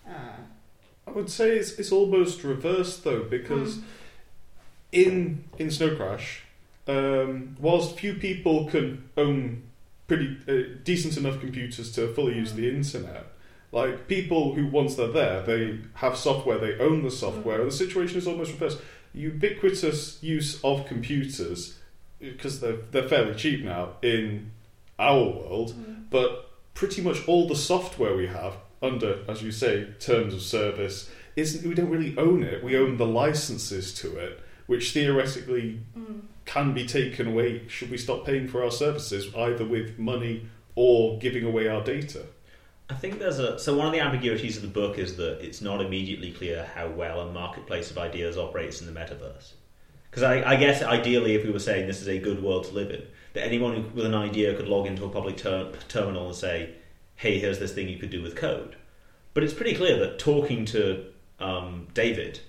[0.08, 0.38] uh,
[1.06, 3.78] I would say it's, it's almost reversed though, because
[4.92, 6.42] in in Snow Crash,
[6.86, 9.62] um, whilst few people can own
[10.06, 13.26] pretty uh, decent enough computers to fully use the internet,
[13.72, 17.64] like people who once they're there, they have software, they own the software.
[17.64, 18.78] The situation is almost reversed.
[19.14, 21.78] Ubiquitous use of computers
[22.18, 24.50] because they're they're fairly cheap now in
[24.98, 25.74] our world,
[26.10, 31.10] but pretty much all the software we have under, as you say, terms of service
[31.36, 31.66] isn't.
[31.66, 32.62] We don't really own it.
[32.62, 36.20] We own the licenses to it, which theoretically mm.
[36.44, 37.66] can be taken away.
[37.66, 42.26] Should we stop paying for our services, either with money or giving away our data?
[42.90, 45.60] I think there's a so one of the ambiguities of the book is that it's
[45.60, 49.52] not immediately clear how well a marketplace of ideas operates in the metaverse.
[50.10, 52.74] Because I, I guess ideally, if we were saying this is a good world to
[52.74, 53.02] live in,
[53.32, 56.74] that anyone with an idea could log into a public ter- terminal and say,
[57.16, 58.76] "Hey, here's this thing you could do with code."
[59.32, 61.06] But it's pretty clear that talking to
[61.40, 62.40] um, David,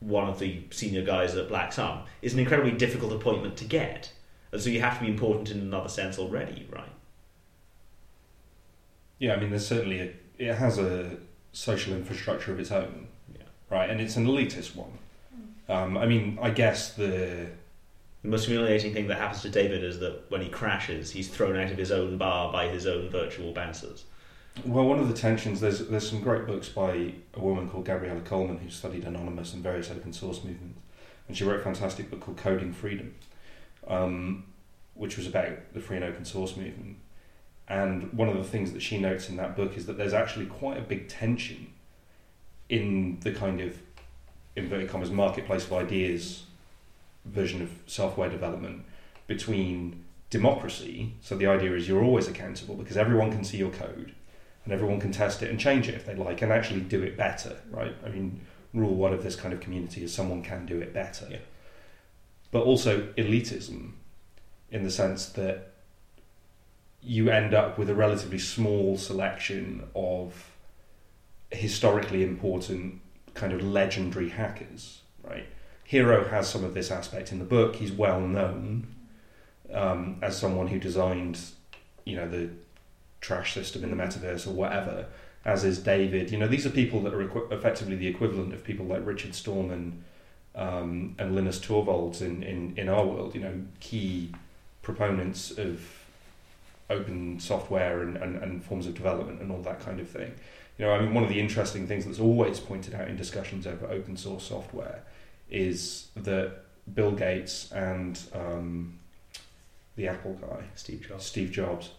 [0.00, 4.12] one of the senior guys at Black Sun, is an incredibly difficult appointment to get,
[4.52, 6.88] and so you have to be important in another sense already, right?
[9.18, 11.16] Yeah, I mean, there's certainly a, it has a
[11.52, 13.42] social infrastructure of its own, Yeah.
[13.68, 13.90] right?
[13.90, 14.98] And it's an elitist one.
[15.68, 17.46] Um, I mean, I guess the
[18.22, 21.56] The most humiliating thing that happens to David is that when he crashes, he's thrown
[21.56, 24.04] out of his own bar by his own virtual bouncers.
[24.64, 25.60] Well, one of the tensions.
[25.60, 29.62] There's there's some great books by a woman called Gabriella Coleman who studied Anonymous and
[29.62, 30.80] various open source movements,
[31.28, 33.14] and she wrote a fantastic book called Coding Freedom,
[33.86, 34.44] um,
[34.94, 36.96] which was about the free and open source movement.
[37.68, 40.46] And one of the things that she notes in that book is that there's actually
[40.46, 41.72] quite a big tension
[42.68, 43.78] in the kind of
[44.56, 46.44] inverted commas marketplace of ideas
[47.24, 48.84] version of software development
[49.28, 51.14] between democracy.
[51.20, 54.14] So the idea is you're always accountable because everyone can see your code
[54.64, 57.16] and everyone can test it and change it if they like and actually do it
[57.16, 57.94] better, right?
[58.04, 58.40] I mean,
[58.74, 61.26] rule one of this kind of community is someone can do it better.
[61.30, 61.38] Yeah.
[62.50, 63.92] But also elitism
[64.70, 65.72] in the sense that
[67.02, 70.50] you end up with a relatively small selection of
[71.50, 73.00] historically important
[73.34, 75.46] kind of legendary hackers, right?
[75.84, 77.76] Hero has some of this aspect in the book.
[77.76, 78.86] He's well known
[79.72, 81.40] um, as someone who designed,
[82.04, 82.50] you know, the
[83.20, 85.06] trash system in the metaverse or whatever.
[85.44, 86.30] As is David.
[86.30, 89.34] You know, these are people that are equi- effectively the equivalent of people like Richard
[89.34, 90.04] Stallman
[90.54, 93.34] um, and Linus Torvalds in, in, in our world.
[93.34, 94.32] You know, key
[94.82, 95.82] proponents of
[96.90, 100.34] open software and, and, and forms of development and all that kind of thing.
[100.76, 103.66] You know, I mean, one of the interesting things that's always pointed out in discussions
[103.66, 105.02] over open source software
[105.50, 108.98] is that Bill Gates and um,
[109.96, 111.24] the Apple guy, Steve Jobs.
[111.24, 111.90] Steve Jobs,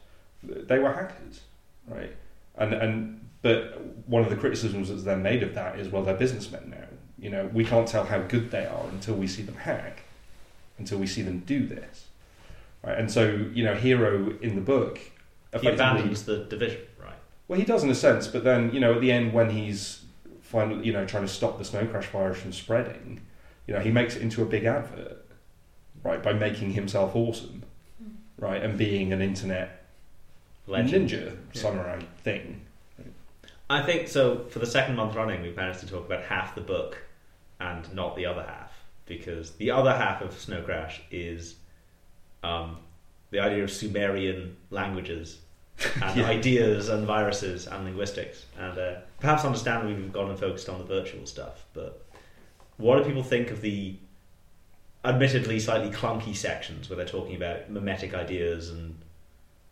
[0.44, 1.42] they were hackers,
[1.88, 2.16] right?
[2.56, 6.16] And and but one of the criticisms that's then made of that is, well, they're
[6.16, 6.86] businessmen now.
[7.18, 10.04] You know, we can't tell how good they are until we see them hack,
[10.78, 12.06] until we see them do this,
[12.84, 12.98] right?
[12.98, 15.10] And so, you know, Hero in the book He
[15.54, 17.16] effectively abandons the division, right?
[17.48, 20.04] well, he does in a sense, but then you know at the end when he's
[20.42, 23.22] finally you know trying to stop the snow crash virus from spreading,
[23.68, 25.26] you know he makes it into a big advert,
[26.04, 26.24] right?
[26.24, 27.64] By making himself awesome,
[28.02, 28.10] hmm.
[28.38, 29.81] right, and being an internet
[30.68, 31.10] Legend.
[31.10, 32.62] ninja samurai thing.
[33.70, 34.46] I think so.
[34.50, 36.98] For the second month running, we've managed to talk about half the book
[37.60, 38.72] and not the other half
[39.06, 41.56] because the other half of Snow Crash is
[42.44, 42.78] um,
[43.30, 45.40] the idea of Sumerian languages
[46.02, 46.28] and Yeah.
[46.28, 48.46] ideas and viruses and linguistics.
[48.60, 51.66] And uh, perhaps understandably, we've gone and focused on the virtual stuff.
[51.74, 52.06] But
[52.78, 53.96] what do people think of the
[55.04, 58.98] admittedly slightly clunky sections where they're talking about mimetic ideas and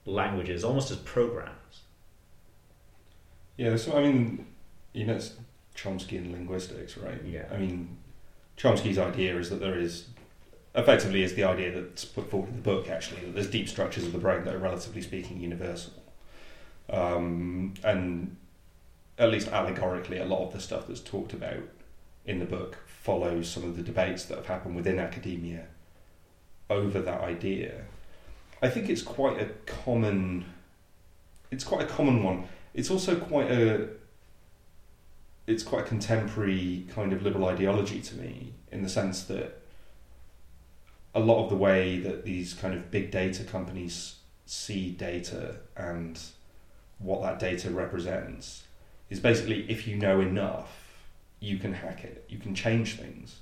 [0.09, 1.81] languages almost as programs?
[3.57, 4.45] Yeah, so I mean,
[4.93, 5.33] you know, it's
[5.75, 7.21] Chomsky and linguistics, right?
[7.25, 7.45] Yeah.
[7.51, 7.97] I mean,
[8.57, 10.07] Chomsky's idea is that there is,
[10.75, 14.05] effectively, is the idea that's put forward in the book, actually, that there's deep structures
[14.05, 15.93] of the brain that are relatively speaking universal.
[16.89, 18.35] Um, and
[19.17, 21.63] at least allegorically, a lot of the stuff that's talked about
[22.25, 25.65] in the book follows some of the debates that have happened within academia
[26.69, 27.85] over that idea.
[28.61, 30.45] I think it's quite a common.
[31.51, 32.47] It's quite a common one.
[32.73, 33.89] It's also quite a.
[35.47, 39.59] It's quite a contemporary kind of liberal ideology to me, in the sense that
[41.15, 46.19] a lot of the way that these kind of big data companies see data and
[46.99, 48.63] what that data represents
[49.09, 51.03] is basically if you know enough,
[51.39, 53.37] you can hack it, you can change things,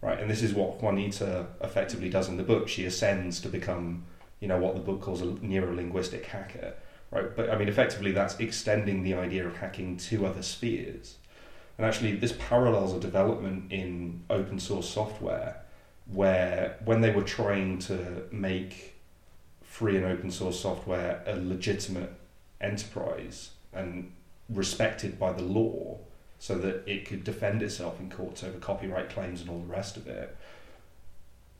[0.00, 0.20] right?
[0.20, 2.68] And this is what Juanita effectively does in the book.
[2.68, 4.04] She ascends to become,
[4.40, 6.74] you know, what the book calls a neurolinguistic hacker,
[7.10, 7.34] right?
[7.34, 11.16] But I mean, effectively, that's extending the idea of hacking to other spheres.
[11.76, 15.62] And actually, this parallels a development in open source software
[16.06, 18.94] where, when they were trying to make
[19.62, 22.12] free and open source software a legitimate
[22.60, 24.10] enterprise and
[24.48, 25.98] respected by the law
[26.38, 29.96] so that it could defend itself in courts over copyright claims and all the rest
[29.96, 30.36] of it,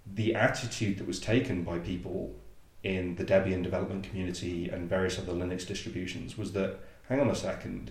[0.07, 2.35] the attitude that was taken by people
[2.83, 7.35] in the Debian development community and various other Linux distributions was that, hang on a
[7.35, 7.91] second,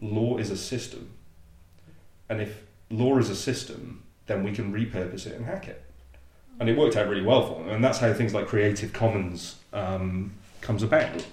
[0.00, 1.10] law is a system.
[2.28, 5.82] And if law is a system, then we can repurpose it and hack it.
[6.58, 7.68] And it worked out really well for them.
[7.68, 11.26] And that's how things like Creative Commons um, comes about,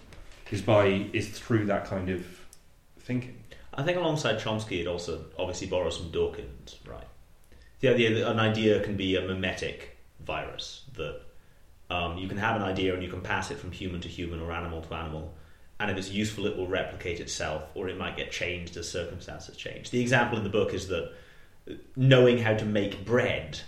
[0.51, 2.25] is by is through that kind of
[2.99, 3.37] thinking.
[3.73, 7.07] I think alongside Chomsky, it also obviously borrows from Dawkins, right?
[7.79, 11.21] The idea that an idea can be a mimetic virus, that
[11.91, 14.39] um, you can have an idea and you can pass it from human to human
[14.39, 15.33] or animal to animal,
[15.79, 19.57] and if it's useful, it will replicate itself, or it might get changed as circumstances
[19.57, 19.89] change.
[19.89, 21.11] The example in the book is that
[21.95, 23.59] knowing how to make bread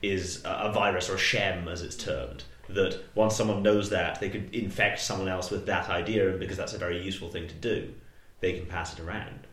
[0.00, 2.44] is a a virus or a shem, as it's termed.
[2.68, 6.56] That once someone knows that, they could infect someone else with that idea, and because
[6.56, 7.94] that's a very useful thing to do,
[8.40, 9.46] they can pass it around.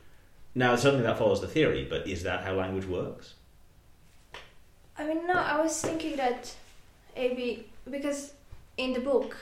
[0.55, 3.33] Now, certainly that follows the theory, but is that how language works?
[4.97, 6.53] I mean, no, I was thinking that
[7.15, 8.33] maybe because
[8.77, 9.37] in the book,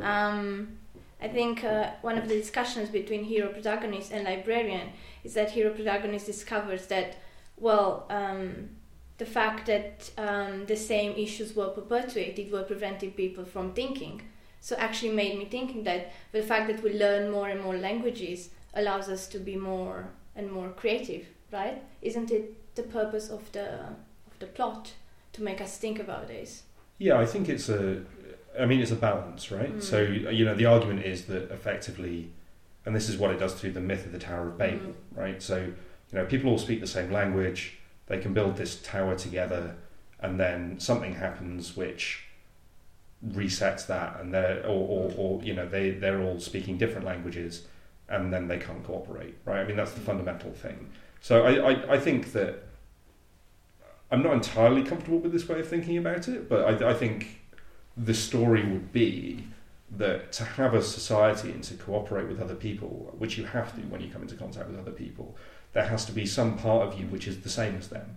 [0.00, 0.78] um,
[1.20, 4.90] I think uh, one of the discussions between hero protagonist and librarian
[5.24, 7.16] is that hero protagonist discovers that,
[7.56, 8.70] well, um,
[9.18, 14.22] the fact that um, the same issues were perpetuated were preventing people from thinking.
[14.60, 18.50] So actually made me thinking that the fact that we learn more and more languages
[18.74, 21.82] allows us to be more and more creative, right?
[22.00, 23.80] Isn't it the purpose of the
[24.26, 24.92] of the plot
[25.32, 26.62] to make us think about this?
[26.98, 28.02] Yeah, I think it's a.
[28.58, 29.76] I mean, it's a balance, right?
[29.76, 29.82] Mm.
[29.82, 32.30] So you know, the argument is that effectively,
[32.84, 35.40] and this is what it does to the myth of the Tower of Babel, right?
[35.40, 37.78] So you know, people all speak the same language.
[38.06, 39.76] They can build this tower together,
[40.20, 42.24] and then something happens which
[43.26, 47.64] resets that, and they're or, or, or you know they they're all speaking different languages,
[48.08, 49.60] and then they can't cooperate, right?
[49.60, 50.90] I mean, that's the fundamental thing.
[51.20, 52.67] So I, I, I think that
[54.10, 57.42] I'm not entirely comfortable with this way of thinking about it, but I, I think
[57.96, 59.44] the story would be
[59.90, 63.80] that to have a society and to cooperate with other people, which you have to
[63.82, 65.36] when you come into contact with other people,
[65.72, 68.16] there has to be some part of you which is the same as them,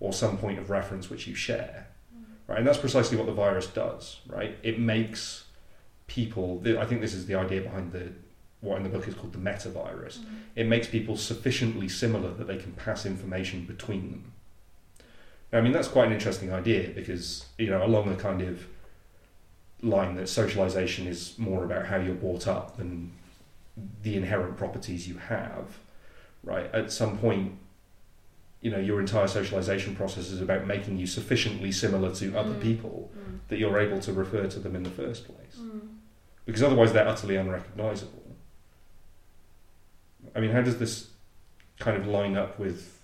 [0.00, 2.24] or some point of reference which you share, mm.
[2.46, 2.58] right?
[2.58, 4.56] And that's precisely what the virus does, right?
[4.62, 5.44] It makes
[6.06, 6.62] people.
[6.78, 8.12] I think this is the idea behind the
[8.60, 10.18] what in the book is called the metavirus.
[10.18, 10.34] Mm-hmm.
[10.56, 14.32] It makes people sufficiently similar that they can pass information between them.
[15.56, 18.66] I mean, that's quite an interesting idea because, you know, along the kind of
[19.82, 23.12] line that socialization is more about how you're brought up than
[24.02, 25.78] the inherent properties you have,
[26.42, 26.72] right?
[26.74, 27.52] At some point,
[28.60, 32.60] you know, your entire socialization process is about making you sufficiently similar to other Mm.
[32.62, 33.38] people Mm.
[33.48, 35.56] that you're able to refer to them in the first place.
[35.60, 35.80] Mm.
[36.46, 38.22] Because otherwise they're utterly unrecognizable.
[40.34, 41.10] I mean, how does this
[41.78, 42.95] kind of line up with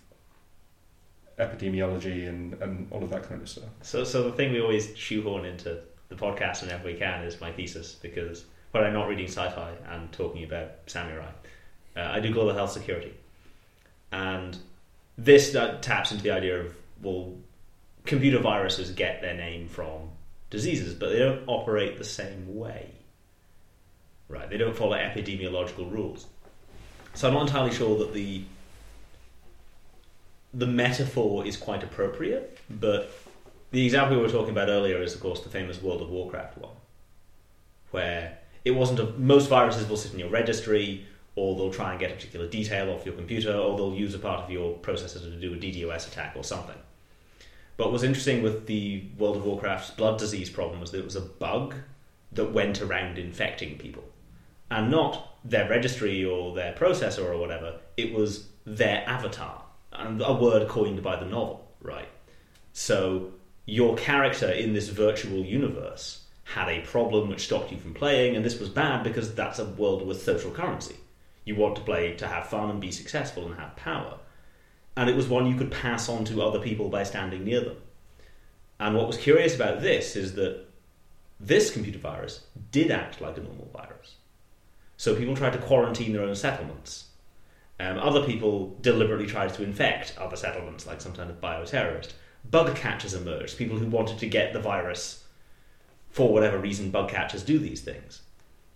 [1.42, 3.68] epidemiology and, and all of that kind of stuff?
[3.82, 7.52] So, so the thing we always shoehorn into the podcast whenever we can is my
[7.52, 11.30] thesis because when I'm not reading sci-fi and talking about samurai,
[11.96, 13.12] uh, I do global health security,
[14.10, 14.56] and
[15.18, 17.34] this uh, taps into the idea of well,
[18.04, 20.10] computer viruses get their name from
[20.50, 22.90] diseases, but they don't operate the same way.
[24.28, 24.48] Right?
[24.48, 26.26] They don't follow epidemiological rules.
[27.14, 28.42] So I'm not entirely sure that the
[30.54, 33.10] the metaphor is quite appropriate, but
[33.70, 36.58] the example we were talking about earlier is, of course, the famous World of Warcraft
[36.58, 36.76] one,
[37.90, 42.00] where it wasn't a, most viruses will sit in your registry, or they'll try and
[42.00, 45.20] get a particular detail off your computer, or they'll use a part of your processor
[45.20, 46.76] to do a DDoS attack or something.
[47.78, 51.16] But what's interesting with the World of Warcraft's blood disease problem was that it was
[51.16, 51.74] a bug
[52.32, 54.04] that went around infecting people,
[54.70, 57.78] and not their registry or their processor or whatever.
[57.96, 59.61] It was their avatar,
[59.92, 62.08] and a word coined by the novel, right?
[62.72, 63.32] So
[63.66, 68.44] your character in this virtual universe had a problem which stopped you from playing, and
[68.44, 70.96] this was bad because that's a world with social currency.
[71.44, 74.18] You want to play to have fun and be successful and have power.
[74.96, 77.76] And it was one you could pass on to other people by standing near them.
[78.78, 80.66] And what was curious about this is that
[81.40, 82.40] this computer virus
[82.70, 84.16] did act like a normal virus.
[84.96, 87.06] So people tried to quarantine their own settlements.
[87.82, 92.12] Um, other people deliberately tried to infect other settlements, like some kind of bioterrorist
[92.48, 95.24] bug catchers emerged, people who wanted to get the virus
[96.10, 96.90] for whatever reason.
[96.90, 98.22] Bug catchers do these things.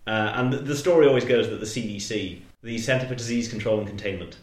[0.09, 3.89] Uh, and the, story always goes that the CDC, the Center for Disease Control and
[3.89, 4.39] Containment,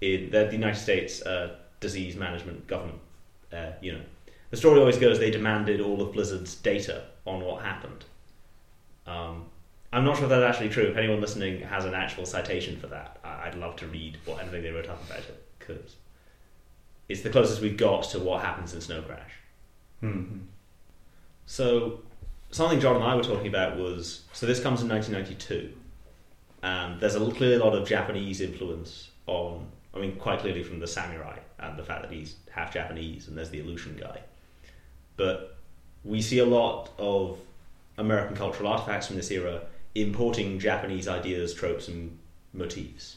[0.00, 3.00] in the, the United States uh, Disease Management Government,
[3.52, 4.00] uh, you know,
[4.50, 8.04] the story always goes they demanded all of Blizzard's data on what happened.
[9.06, 9.46] Um,
[9.92, 10.84] I'm not sure if that's actually true.
[10.84, 14.62] If anyone listening has an actual citation for that, I'd love to read what anything
[14.62, 15.96] they wrote up about it because
[17.08, 19.32] it's the closest we've got to what happens in Snow Crash.
[20.02, 20.40] Mm-hmm.
[21.46, 22.00] So
[22.50, 25.74] something John and I were talking about was so this comes in 1992,
[26.62, 29.66] and there's a clearly a lot of Japanese influence on.
[29.94, 33.36] I mean, quite clearly from the samurai and the fact that he's half Japanese, and
[33.36, 34.20] there's the illusion guy.
[35.16, 35.56] But
[36.04, 37.38] we see a lot of
[37.96, 39.62] American cultural artifacts from this era
[40.02, 42.18] importing Japanese ideas, tropes, and
[42.52, 43.16] motifs.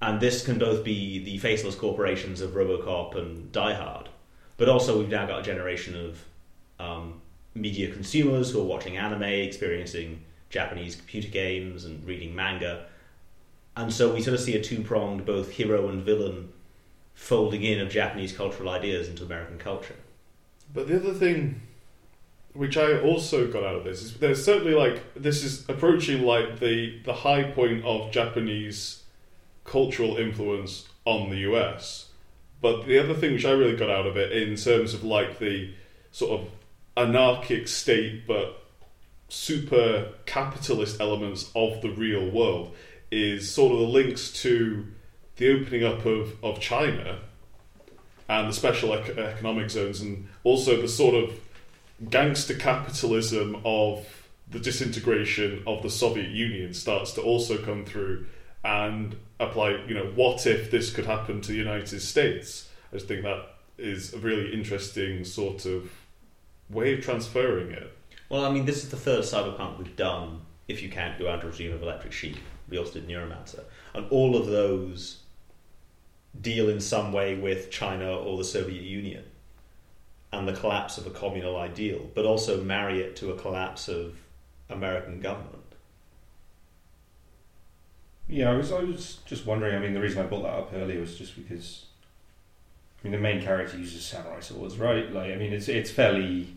[0.00, 4.08] And this can both be the faceless corporations of Robocop and Die Hard,
[4.56, 6.24] but also we've now got a generation of
[6.78, 7.20] um,
[7.54, 12.86] media consumers who are watching anime, experiencing Japanese computer games, and reading manga.
[13.76, 16.52] And so we sort of see a two pronged, both hero and villain,
[17.14, 19.96] folding in of Japanese cultural ideas into American culture.
[20.72, 21.62] But the other thing
[22.56, 26.58] which I also got out of this is there's certainly like this is approaching like
[26.58, 29.02] the the high point of Japanese
[29.64, 32.10] cultural influence on the US.
[32.60, 35.38] But the other thing which I really got out of it in terms of like
[35.38, 35.74] the
[36.10, 36.48] sort of
[36.96, 38.62] anarchic state but
[39.28, 42.74] super capitalist elements of the real world
[43.10, 44.86] is sort of the links to
[45.36, 47.18] the opening up of, of China
[48.28, 51.38] and the special ec- economic zones and also the sort of
[52.10, 54.06] gangster capitalism of
[54.50, 58.26] the disintegration of the Soviet Union starts to also come through
[58.64, 62.68] and apply, you know, what if this could happen to the United States?
[62.92, 65.90] I just think that is a really interesting sort of
[66.70, 67.92] way of transferring it.
[68.28, 71.48] Well, I mean, this is the third cyberpunk we've done, if you count Go Under
[71.48, 72.36] of Electric Sheep.
[72.68, 73.62] We also did Neuromancer.
[73.94, 75.22] And all of those
[76.40, 79.24] deal in some way with China or the Soviet Union
[80.32, 84.18] and the collapse of a communal ideal, but also marry it to a collapse of
[84.68, 85.62] American government.
[88.28, 89.74] Yeah, I was I was just wondering.
[89.74, 91.86] I mean, the reason I brought that up earlier was just because.
[92.98, 95.12] I mean, the main character uses samurai swords, right?
[95.12, 96.48] Like, I mean, it's it's fairly.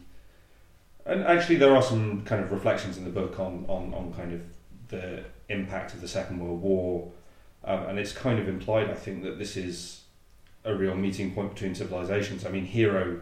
[1.06, 4.34] And actually, there are some kind of reflections in the book on on, on kind
[4.34, 4.42] of
[4.88, 7.12] the impact of the Second World War,
[7.64, 10.02] um, and it's kind of implied, I think, that this is
[10.66, 12.46] a real meeting point between civilizations.
[12.46, 13.22] I mean, Hero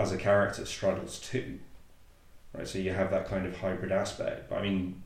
[0.00, 1.58] as a character struggles too,
[2.54, 2.66] right?
[2.66, 4.48] So you have that kind of hybrid aspect.
[4.48, 5.02] But I mean,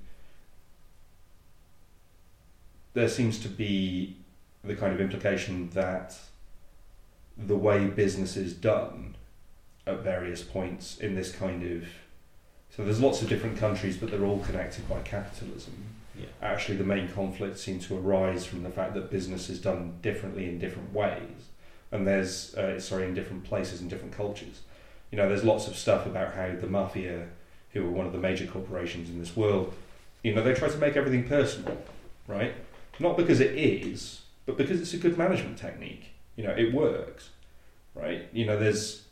[2.92, 4.16] there seems to be
[4.62, 6.16] the kind of implication that
[7.36, 9.16] the way business is done
[9.86, 11.84] at various points in this kind of
[12.70, 15.74] so there's lots of different countries but they're all connected by capitalism
[16.18, 16.26] yeah.
[16.40, 20.49] actually the main conflict seems to arise from the fact that business is done differently
[20.49, 21.51] in different ways
[21.90, 24.61] and there's uh, sorry in different places and different cultures
[25.14, 27.28] you know there's lots of stuff about how the mafia
[27.72, 29.72] who are one of the major corporations in this world
[30.24, 31.78] you know they try to make everything personal
[32.26, 32.54] right
[33.00, 36.10] not because it is, but because it's a good management technique.
[36.36, 37.30] You know, it works,
[37.94, 38.28] right?
[38.32, 39.02] You know, there's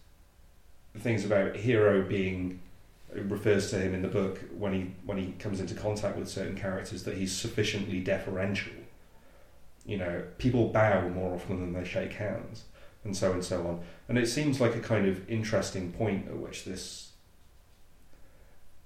[0.99, 2.61] things about Hero being
[3.15, 6.29] it refers to him in the book when he when he comes into contact with
[6.29, 8.73] certain characters that he's sufficiently deferential.
[9.85, 12.65] You know, people bow more often than they shake hands,
[13.05, 13.81] and so and so on.
[14.09, 17.11] And it seems like a kind of interesting point at which this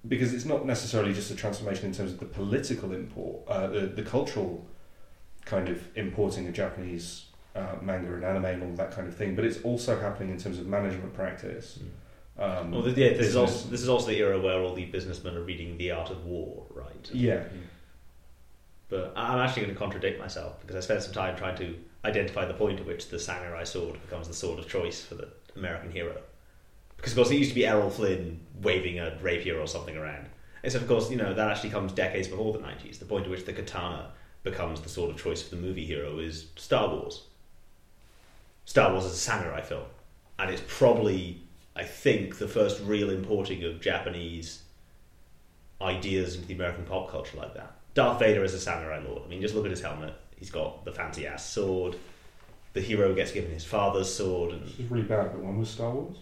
[0.07, 3.81] because it's not necessarily just a transformation in terms of the political import, uh, the
[3.81, 4.65] the cultural
[5.45, 9.35] kind of importing of Japanese uh, manga and anime and all that kind of thing,
[9.35, 11.79] but it's also happening in terms of management practice.
[12.37, 14.85] Um, Well, th- yeah, this is, also, this is also the era where all the
[14.85, 17.09] businessmen are reading The Art of War, right?
[17.13, 17.45] yeah,
[18.89, 21.75] But I'm actually going to contradict myself because I spent some time trying to
[22.07, 25.29] identify the point at which the samurai sword becomes the sword of choice for the
[25.55, 26.17] American hero.
[26.95, 30.27] Because, of course, it used to be Errol Flynn waving a rapier or something around.
[30.63, 32.99] And so, of course, you know, that actually comes decades before the 90s.
[32.99, 34.11] The point at which the katana
[34.43, 37.23] becomes the sword of choice for the movie hero is Star Wars.
[38.65, 39.85] Star Wars is a samurai film.
[40.39, 41.41] And it's probably,
[41.75, 44.63] I think, the first real importing of Japanese
[45.81, 47.75] ideas into the American pop culture like that.
[47.93, 49.23] Darth Vader is a samurai lord.
[49.25, 50.13] I mean, just look at his helmet.
[50.39, 51.95] He's got the fancy ass sword.
[52.73, 55.31] The hero gets given his father's sword, and this is really bad.
[55.31, 56.17] But when was Star Wars?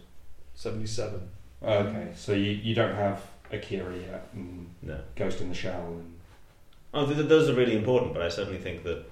[0.55, 1.20] 77.
[1.63, 4.99] Okay, so you, you don't have Akira yet, and no.
[5.16, 6.13] Ghost in the Shell, and
[6.93, 9.03] Oh, th- th- those are really important, but I certainly think that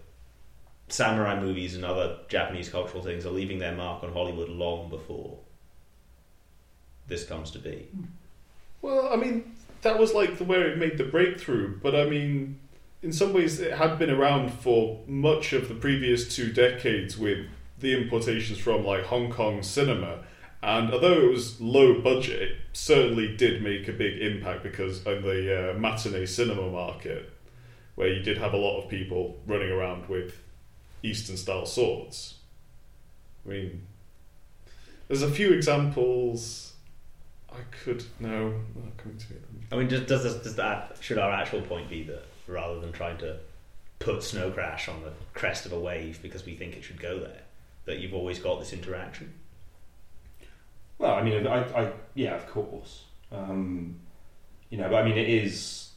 [0.88, 5.38] samurai movies and other Japanese cultural things are leaving their mark on Hollywood long before
[7.08, 7.88] this comes to be.
[8.82, 12.60] Well, I mean, that was like the where it made the breakthrough, but I mean,
[13.04, 17.46] in some ways, it had been around for much of the previous two decades with
[17.78, 20.20] the importations from like Hong Kong cinema.
[20.64, 25.22] And although it was low budget, it certainly did make a big impact because in
[25.22, 27.30] the uh, matinee cinema market,
[27.96, 30.42] where you did have a lot of people running around with
[31.04, 32.36] Eastern style swords.
[33.46, 33.86] I mean,
[35.10, 36.74] there's a few examples.
[37.52, 39.26] I could no, I'm not coming to.
[39.74, 43.38] I mean, does, does that should our actual point be that rather than trying to
[44.00, 47.20] put Snow Crash on the crest of a wave because we think it should go
[47.20, 47.42] there,
[47.86, 49.34] that you've always got this interaction?
[51.04, 54.00] well, I mean, I, I yeah, of course, um,
[54.70, 55.90] you know, but I mean, it is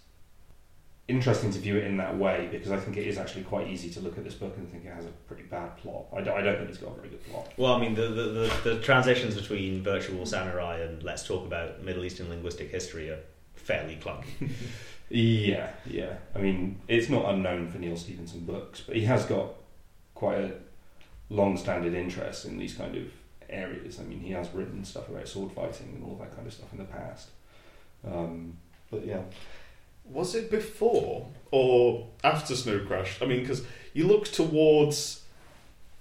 [1.09, 3.89] interesting to view it in that way because I think it is actually quite easy
[3.91, 6.07] to look at this book and think it has a pretty bad plot.
[6.13, 7.53] I don't, I don't think it's got a very good plot.
[7.57, 11.85] Well, I mean, the, the, the, the transitions between virtual samurai and let's talk about
[11.85, 13.21] Middle Eastern linguistic history are
[13.55, 14.25] fairly clunky.
[15.09, 16.17] Yeah, yeah.
[16.35, 19.55] I mean, it's not unknown for Neal Stephenson books, but he has got
[20.15, 20.53] quite a
[21.31, 23.05] long-standing interest in these kind of
[23.49, 24.01] areas.
[24.01, 26.73] I mean, he has written stuff about sword fighting and all that kind of stuff
[26.73, 27.29] in the past.
[28.05, 28.57] Um,
[28.91, 29.23] but yeah,
[30.05, 33.21] Was it before or after Snow Crash?
[33.21, 35.23] I mean, because you look towards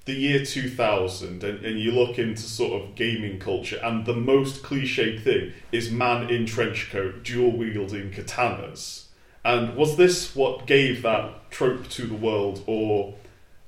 [0.05, 4.63] the year 2000 and, and you look into sort of gaming culture, and the most
[4.63, 9.05] cliched thing is man in trench coat, dual wielding katanas.
[9.43, 13.15] And was this what gave that trope to the world, or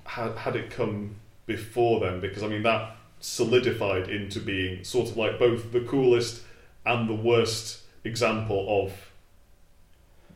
[0.05, 1.15] had, had it come
[1.45, 2.19] before then?
[2.19, 6.43] Because, I mean, that solidified into being sort of like both the coolest
[6.85, 9.11] and the worst example of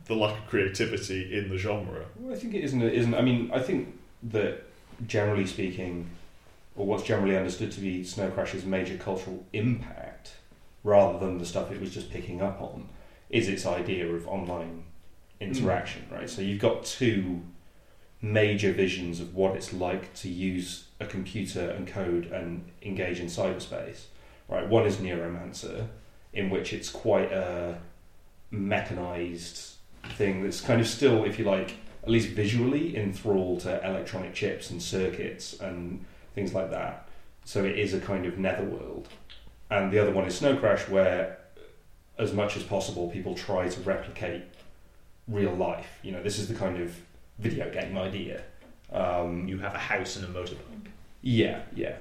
[0.06, 2.04] the lack of creativity in the genre.
[2.16, 2.82] Well, I think it isn't.
[2.82, 3.14] It isn't.
[3.14, 4.64] I mean, I think that
[5.06, 6.08] generally speaking,
[6.76, 10.36] or what's generally understood to be Snow Crash's major cultural impact,
[10.84, 12.88] rather than the stuff it was just picking up on,
[13.30, 14.84] is its idea of online
[15.40, 16.06] interaction.
[16.10, 16.28] Right.
[16.30, 17.42] So you've got two
[18.20, 23.26] major visions of what it's like to use a computer and code and engage in
[23.26, 24.04] cyberspace.
[24.48, 24.68] Right.
[24.68, 25.88] One is Neuromancer,
[26.32, 27.78] in which it's quite a
[28.50, 29.74] mechanized
[30.16, 34.70] thing that's kind of still, if you like, at least visually enthralled to electronic chips
[34.70, 37.08] and circuits and things like that.
[37.44, 39.08] So it is a kind of netherworld.
[39.70, 41.38] And the other one is Snow Crash, where
[42.18, 44.42] as much as possible people try to replicate
[45.28, 45.98] real life.
[46.02, 46.94] You know, this is the kind of
[47.38, 48.42] video game idea.
[48.92, 50.88] Um, You have a house and a motorbike.
[51.22, 51.96] yeah, yeah.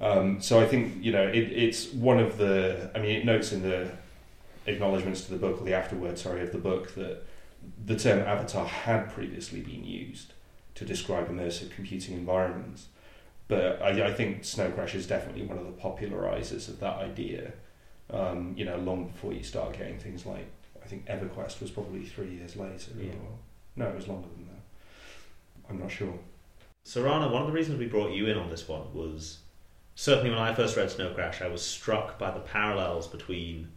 [0.00, 2.88] Um, so I think you know it, it's one of the.
[2.94, 3.90] I mean, it notes in the
[4.66, 7.24] acknowledgements to the book or the afterword, sorry, of the book that
[7.84, 10.32] the term avatar had previously been used
[10.74, 12.88] to describe immersive computing environments.
[13.48, 17.52] But I, I think Snow Crash is definitely one of the popularizers of that idea.
[18.10, 20.46] Um, you know, long before you start getting things like
[20.82, 22.92] I think EverQuest was probably three years later.
[22.98, 23.10] Yeah.
[23.10, 23.38] Or,
[23.76, 25.70] no, it was longer than that.
[25.70, 26.14] I'm not sure.
[26.84, 29.40] Sarana, one of the reasons we brought you in on this one was
[29.94, 33.68] certainly when I first read Snow Crash, I was struck by the parallels between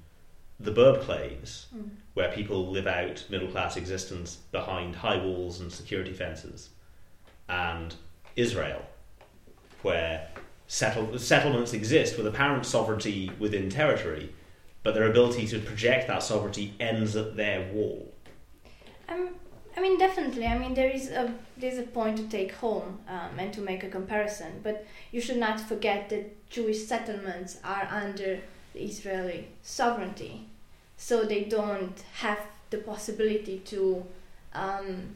[0.63, 1.89] the Burbclaves, Mm.
[2.13, 6.69] where people live out middle class existence behind high walls and security fences,
[7.49, 7.95] and
[8.35, 8.85] Israel,
[9.81, 10.27] where
[10.67, 14.33] settle- settlements exist with apparent sovereignty within territory,
[14.83, 18.13] but their ability to project that sovereignty ends at their wall.
[19.09, 19.35] Um,
[19.75, 20.45] I mean, definitely.
[20.45, 23.83] I mean, there is a there's a point to take home um, and to make
[23.83, 28.39] a comparison, but you should not forget that Jewish settlements are under
[28.73, 30.47] the Israeli sovereignty,
[31.07, 32.39] so they don't have
[32.69, 34.05] the possibility to
[34.53, 35.15] um,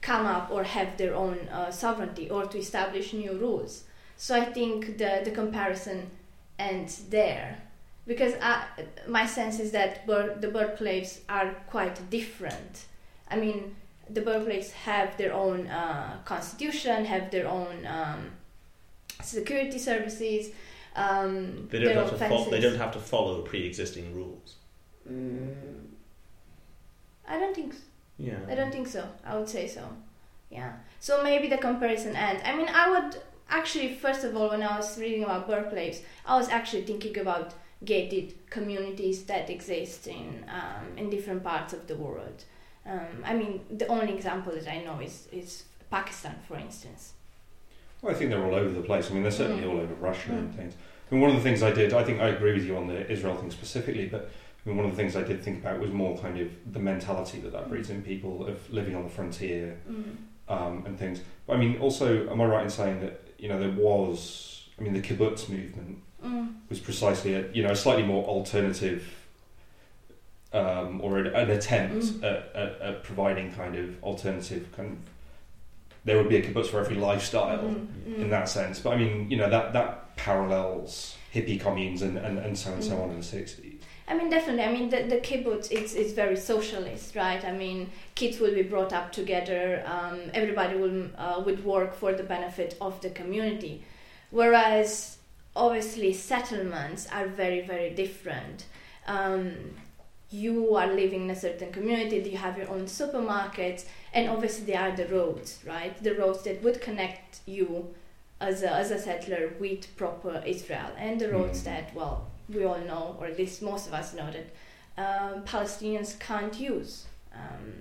[0.00, 3.84] come up or have their own uh, sovereignty or to establish new rules.
[4.16, 6.10] So I think the the comparison
[6.58, 7.58] ends there
[8.06, 8.64] because I,
[9.06, 12.86] my sense is that the burbclaves are quite different.
[13.30, 13.76] I mean,
[14.08, 18.20] the burbclaves have their own uh, constitution, have their own um,
[19.22, 20.50] security services.
[20.94, 22.28] Um, They don't have to.
[22.28, 24.55] Fo- they don't have to follow pre-existing rules.
[25.10, 25.84] Mm,
[27.28, 27.74] I don't think.
[28.18, 28.38] Yeah.
[28.48, 29.06] I don't think so.
[29.24, 29.82] I would say so.
[30.50, 30.72] Yeah.
[31.00, 32.42] So maybe the comparison ends.
[32.44, 36.36] I mean, I would actually, first of all, when I was reading about burbclave, I
[36.36, 37.54] was actually thinking about
[37.84, 42.44] gated communities that exist in um, in different parts of the world.
[42.86, 47.12] Um, I mean, the only example that I know is is Pakistan, for instance.
[48.00, 49.10] Well, I think they're all over the place.
[49.10, 49.70] I mean, they're certainly Mm.
[49.70, 50.56] all over Russia and Mm.
[50.56, 50.74] things.
[51.10, 52.86] I mean, one of the things I did, I think I agree with you on
[52.86, 54.28] the Israel thing specifically, but
[54.66, 56.80] I mean, one of the things I did think about was more kind of the
[56.80, 60.16] mentality that that breeds in people of living on the frontier Mm.
[60.48, 61.20] um, and things.
[61.46, 64.82] But I mean, also, am I right in saying that you know there was, I
[64.82, 66.54] mean, the kibbutz movement Mm.
[66.68, 69.04] was precisely a you know a slightly more alternative
[70.52, 72.24] um, or an, an attempt Mm.
[72.24, 74.98] at, at, at providing kind of alternative kind of.
[76.04, 77.86] There would be a kibbutz for every lifestyle Mm.
[78.08, 78.18] Mm.
[78.22, 82.38] in that sense, but I mean, you know that that parallels hippie communes and, and,
[82.38, 83.02] and so and so Mm.
[83.04, 83.75] on in the sixties.
[84.08, 84.62] I mean, definitely.
[84.62, 87.44] I mean, the, the kibbutz is, it's very socialist, right?
[87.44, 89.82] I mean, kids will be brought up together.
[89.84, 93.82] Um, everybody will uh, would work for the benefit of the community,
[94.30, 95.18] whereas
[95.56, 98.66] obviously settlements are very very different.
[99.08, 99.54] Um,
[100.30, 102.18] you are living in a certain community.
[102.30, 106.00] You have your own supermarkets, and obviously there are the roads, right?
[106.02, 107.94] The roads that would connect you
[108.40, 111.64] as a, as a settler with proper Israel, and the roads Mhm.
[111.64, 114.46] that well we all know, or at least most of us know that
[114.98, 117.06] um, Palestinians can't use.
[117.34, 117.72] Um,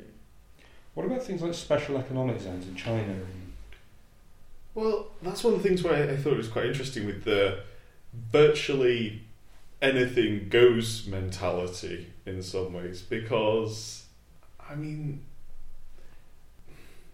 [0.94, 3.16] What about things like special economic zones in China?
[4.74, 7.60] Well, that's one of the things where I, I thought was quite interesting with the
[8.32, 9.22] virtually
[9.82, 14.06] anything goes mentality in some ways because,
[14.70, 15.24] I mean,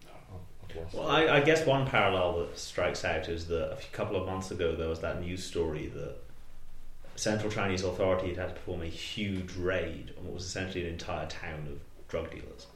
[0.06, 1.08] I've Well.
[1.08, 4.74] I, I guess one parallel that strikes out is that a couple of months ago
[4.74, 6.16] there was that news story that
[7.16, 10.92] Central Chinese Authority had had to perform a huge raid on what was essentially an
[10.92, 12.66] entire town of drug dealers.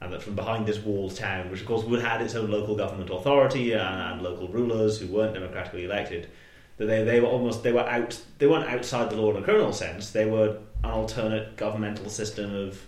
[0.00, 2.76] And that from behind this walled town, which of course would had its own local
[2.76, 6.28] government authority and, and local rulers who weren't democratically elected,
[6.76, 9.42] that they, they were almost they were out they weren't outside the law in a
[9.42, 10.10] criminal sense.
[10.10, 12.80] They were an alternate governmental system of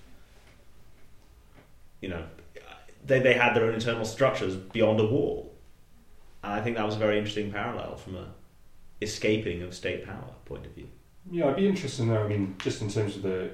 [2.01, 2.25] you know
[3.05, 5.53] they, they had their own internal structures beyond a wall.
[6.43, 8.27] And I think that was a very interesting parallel from a
[9.01, 10.89] escaping of state power point of view.
[11.31, 12.25] yeah, I'd be interested to know.
[12.25, 13.51] I mean, just in terms of the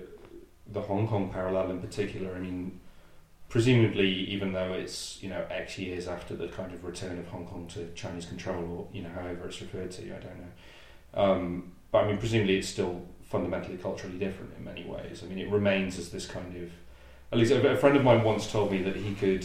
[0.69, 2.35] the Hong Kong parallel in particular.
[2.35, 2.81] I mean,
[3.49, 7.47] presumably, even though it's you know X years after the kind of return of Hong
[7.47, 11.23] Kong to Chinese control, or you know however it's referred to, I don't know.
[11.23, 15.23] Um, but I mean, presumably, it's still fundamentally culturally different in many ways.
[15.25, 16.71] I mean, it remains as this kind of.
[17.33, 19.45] At least a friend of mine once told me that he could.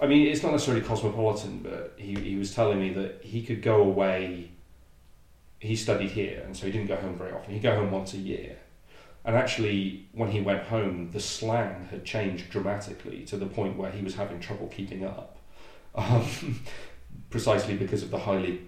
[0.00, 3.62] I mean, it's not necessarily cosmopolitan, but he, he was telling me that he could
[3.62, 4.50] go away.
[5.58, 7.54] He studied here, and so he didn't go home very often.
[7.54, 8.58] He'd go home once a year.
[9.24, 13.90] And actually, when he went home, the slang had changed dramatically to the point where
[13.90, 15.38] he was having trouble keeping up.
[15.94, 16.60] Um,
[17.30, 18.60] precisely because of the highly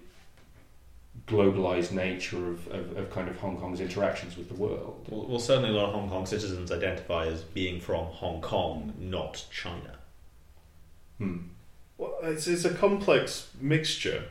[1.27, 5.05] globalized nature of, of, of kind of Hong Kong's interactions with the world.
[5.09, 8.93] Well, well, certainly a lot of Hong Kong citizens identify as being from Hong Kong,
[8.97, 9.98] not China.
[11.19, 11.37] Hmm.
[11.97, 14.23] Well, it's, it's a complex mixture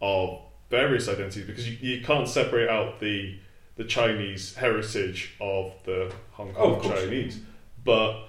[0.00, 3.38] of various identities because you, you can't separate out the
[3.76, 7.00] the Chinese heritage of the Hong Oh, Kong course.
[7.04, 7.40] Chinese,
[7.84, 8.24] but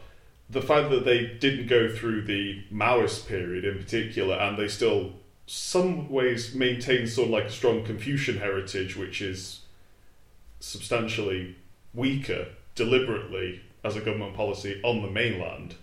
[0.49, 5.14] the fact that they didn't go through the Maoist period in particular, and they still
[5.45, 9.62] some ways maintain sort of like a strong Confucian heritage, which is
[10.62, 11.56] substantially
[11.93, 15.76] weaker deliberately as a government policy on the mainland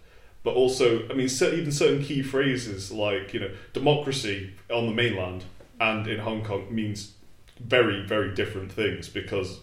[0.42, 5.44] but also I mean even certain key phrases like you know democracy on the mainland
[5.80, 7.14] and in Hong Kong means
[7.58, 9.60] very very different things because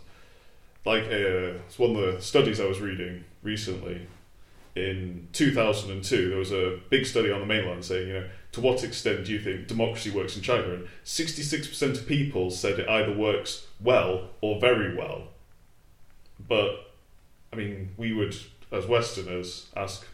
[0.86, 4.08] like uh, it's one of the studies I was reading recently
[4.78, 8.84] in 2002, there was a big study on the mainland saying, you know, to what
[8.84, 10.74] extent do you think democracy works in China?
[10.74, 15.30] And 66% of people said it either works well or very well.
[16.48, 16.92] But,
[17.52, 18.36] I mean, we would,
[18.72, 20.06] as Westerners, ask,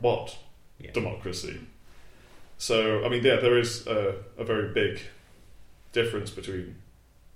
[0.00, 0.36] what
[0.80, 0.92] Yeah.
[0.92, 1.60] democracy?
[2.56, 5.00] So, I mean, yeah, there is a, a very big
[5.92, 6.76] difference between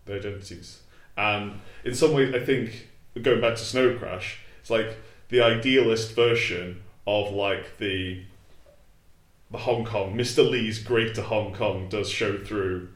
[0.04, 0.80] the identities.
[1.16, 2.88] And in some ways, I think,
[3.20, 4.96] going back to Snow Crash, it's like
[5.28, 8.22] the idealist version of like the
[9.50, 10.48] the Hong Kong, Mr.
[10.48, 12.88] Lee's Greater Hong Kong does show through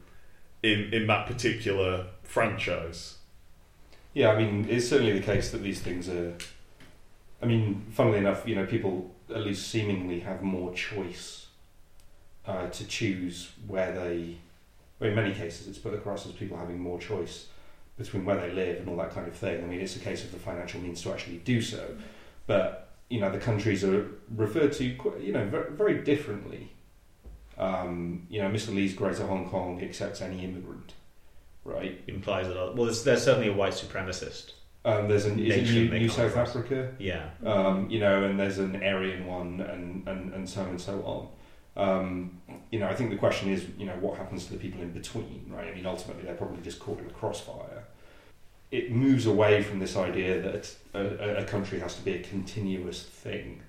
[0.63, 3.17] in in that particular franchise.
[4.13, 6.33] Yeah, I mean, it's certainly the case that these things are.
[7.41, 11.47] I mean, funnily enough, you know, people at least seemingly have more choice
[12.45, 14.37] uh, to choose where they.
[14.99, 17.47] Well, in many cases, it's put across as people having more choice
[17.97, 19.63] between where they live and all that kind of thing.
[19.63, 21.95] I mean, it's a case of the financial means to actually do so,
[22.45, 26.71] but you know, the countries are referred to, qu- you know, very, very differently.
[27.57, 28.73] Um, you know, Mr.
[28.73, 30.93] Lee's Greater Hong Kong accepts any immigrant,
[31.63, 32.01] right?
[32.07, 32.55] Implies that.
[32.75, 34.51] Well, there's, there's certainly a white supremacist.
[34.87, 36.49] Um, there's an is it New, New South across.
[36.55, 37.29] Africa, Yeah.
[37.45, 41.03] um, you know, and there's an Aryan one, and, and, and so on and so
[41.03, 41.27] on.
[41.75, 44.81] Um, you know, I think the question is, you know, what happens to the people
[44.81, 45.67] in between, right?
[45.67, 47.83] I mean, ultimately, they're probably just caught in a crossfire.
[48.71, 53.03] It moves away from this idea that a, a country has to be a continuous
[53.03, 53.61] thing.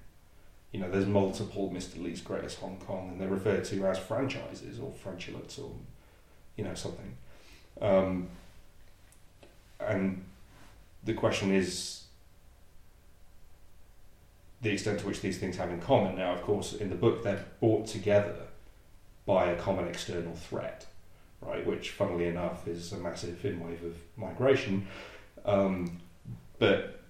[0.71, 2.01] You know, there's multiple Mr.
[2.01, 5.73] Lee's Greatest Hong Kong, and they're referred to as franchises or franchulates or,
[6.57, 7.17] you know, something.
[7.81, 8.29] Um,
[9.81, 10.25] and
[11.09, 12.05] the question is
[14.61, 16.17] the extent to which these things have in common.
[16.17, 18.37] Now, of course, in the book, they're brought together
[19.25, 20.85] by a common external threat,
[21.41, 21.67] right?
[21.67, 24.87] Which, funnily enough, is a massive in wave of migration.
[25.47, 25.99] Um,
[26.59, 27.01] but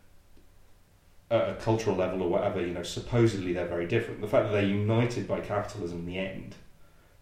[1.31, 4.21] at a cultural level or whatever, you know, supposedly they're very different.
[4.21, 6.55] The fact that they're united by capitalism in the end,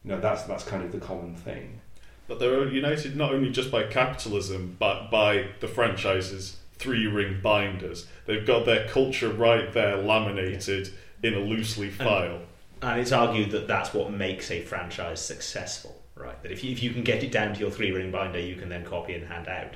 [0.05, 1.81] you know, that's that's kind of the common thing.
[2.29, 8.07] But they're united not only just by capitalism, but by the franchise's three ring binders.
[8.27, 10.91] They've got their culture right there laminated
[11.23, 12.41] in a loosely file.
[12.83, 16.41] And it's argued that that's what makes a franchise successful, right?
[16.43, 18.57] That if you, if you can get it down to your three ring binder, you
[18.57, 19.75] can then copy and hand out.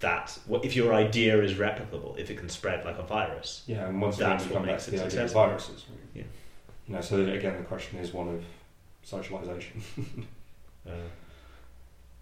[0.00, 3.62] That's what if your idea is replicable, if it can spread like a virus.
[3.66, 5.46] Yeah, and once That's again, we what makes it the idea of successful.
[5.46, 5.84] viruses.
[6.12, 6.22] Yeah.
[6.88, 8.44] You know, so again, the question is one of
[9.02, 9.82] socialization.
[10.84, 10.90] Uh,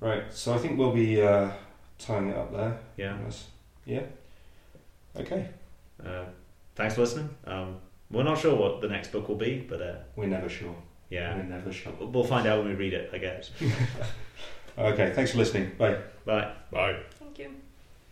[0.00, 0.24] Right.
[0.32, 1.50] So I think we'll be uh,
[1.98, 2.78] tying it up there.
[2.96, 3.16] yeah.
[3.24, 3.46] Yes.
[3.90, 4.02] Yeah.
[5.16, 5.48] Okay.
[6.04, 6.24] Uh,
[6.76, 7.28] thanks for listening.
[7.44, 7.78] Um,
[8.10, 10.74] we're not sure what the next book will be, but uh, We're never sure.
[11.10, 11.92] yeah, We're never sure.
[12.00, 13.50] we'll find out when we read it, I guess.
[14.78, 15.12] Okay.
[15.14, 15.72] Thanks for listening.
[15.76, 15.98] Bye.
[16.24, 16.52] Bye.
[16.70, 16.96] Bye.
[17.18, 17.50] Thank you.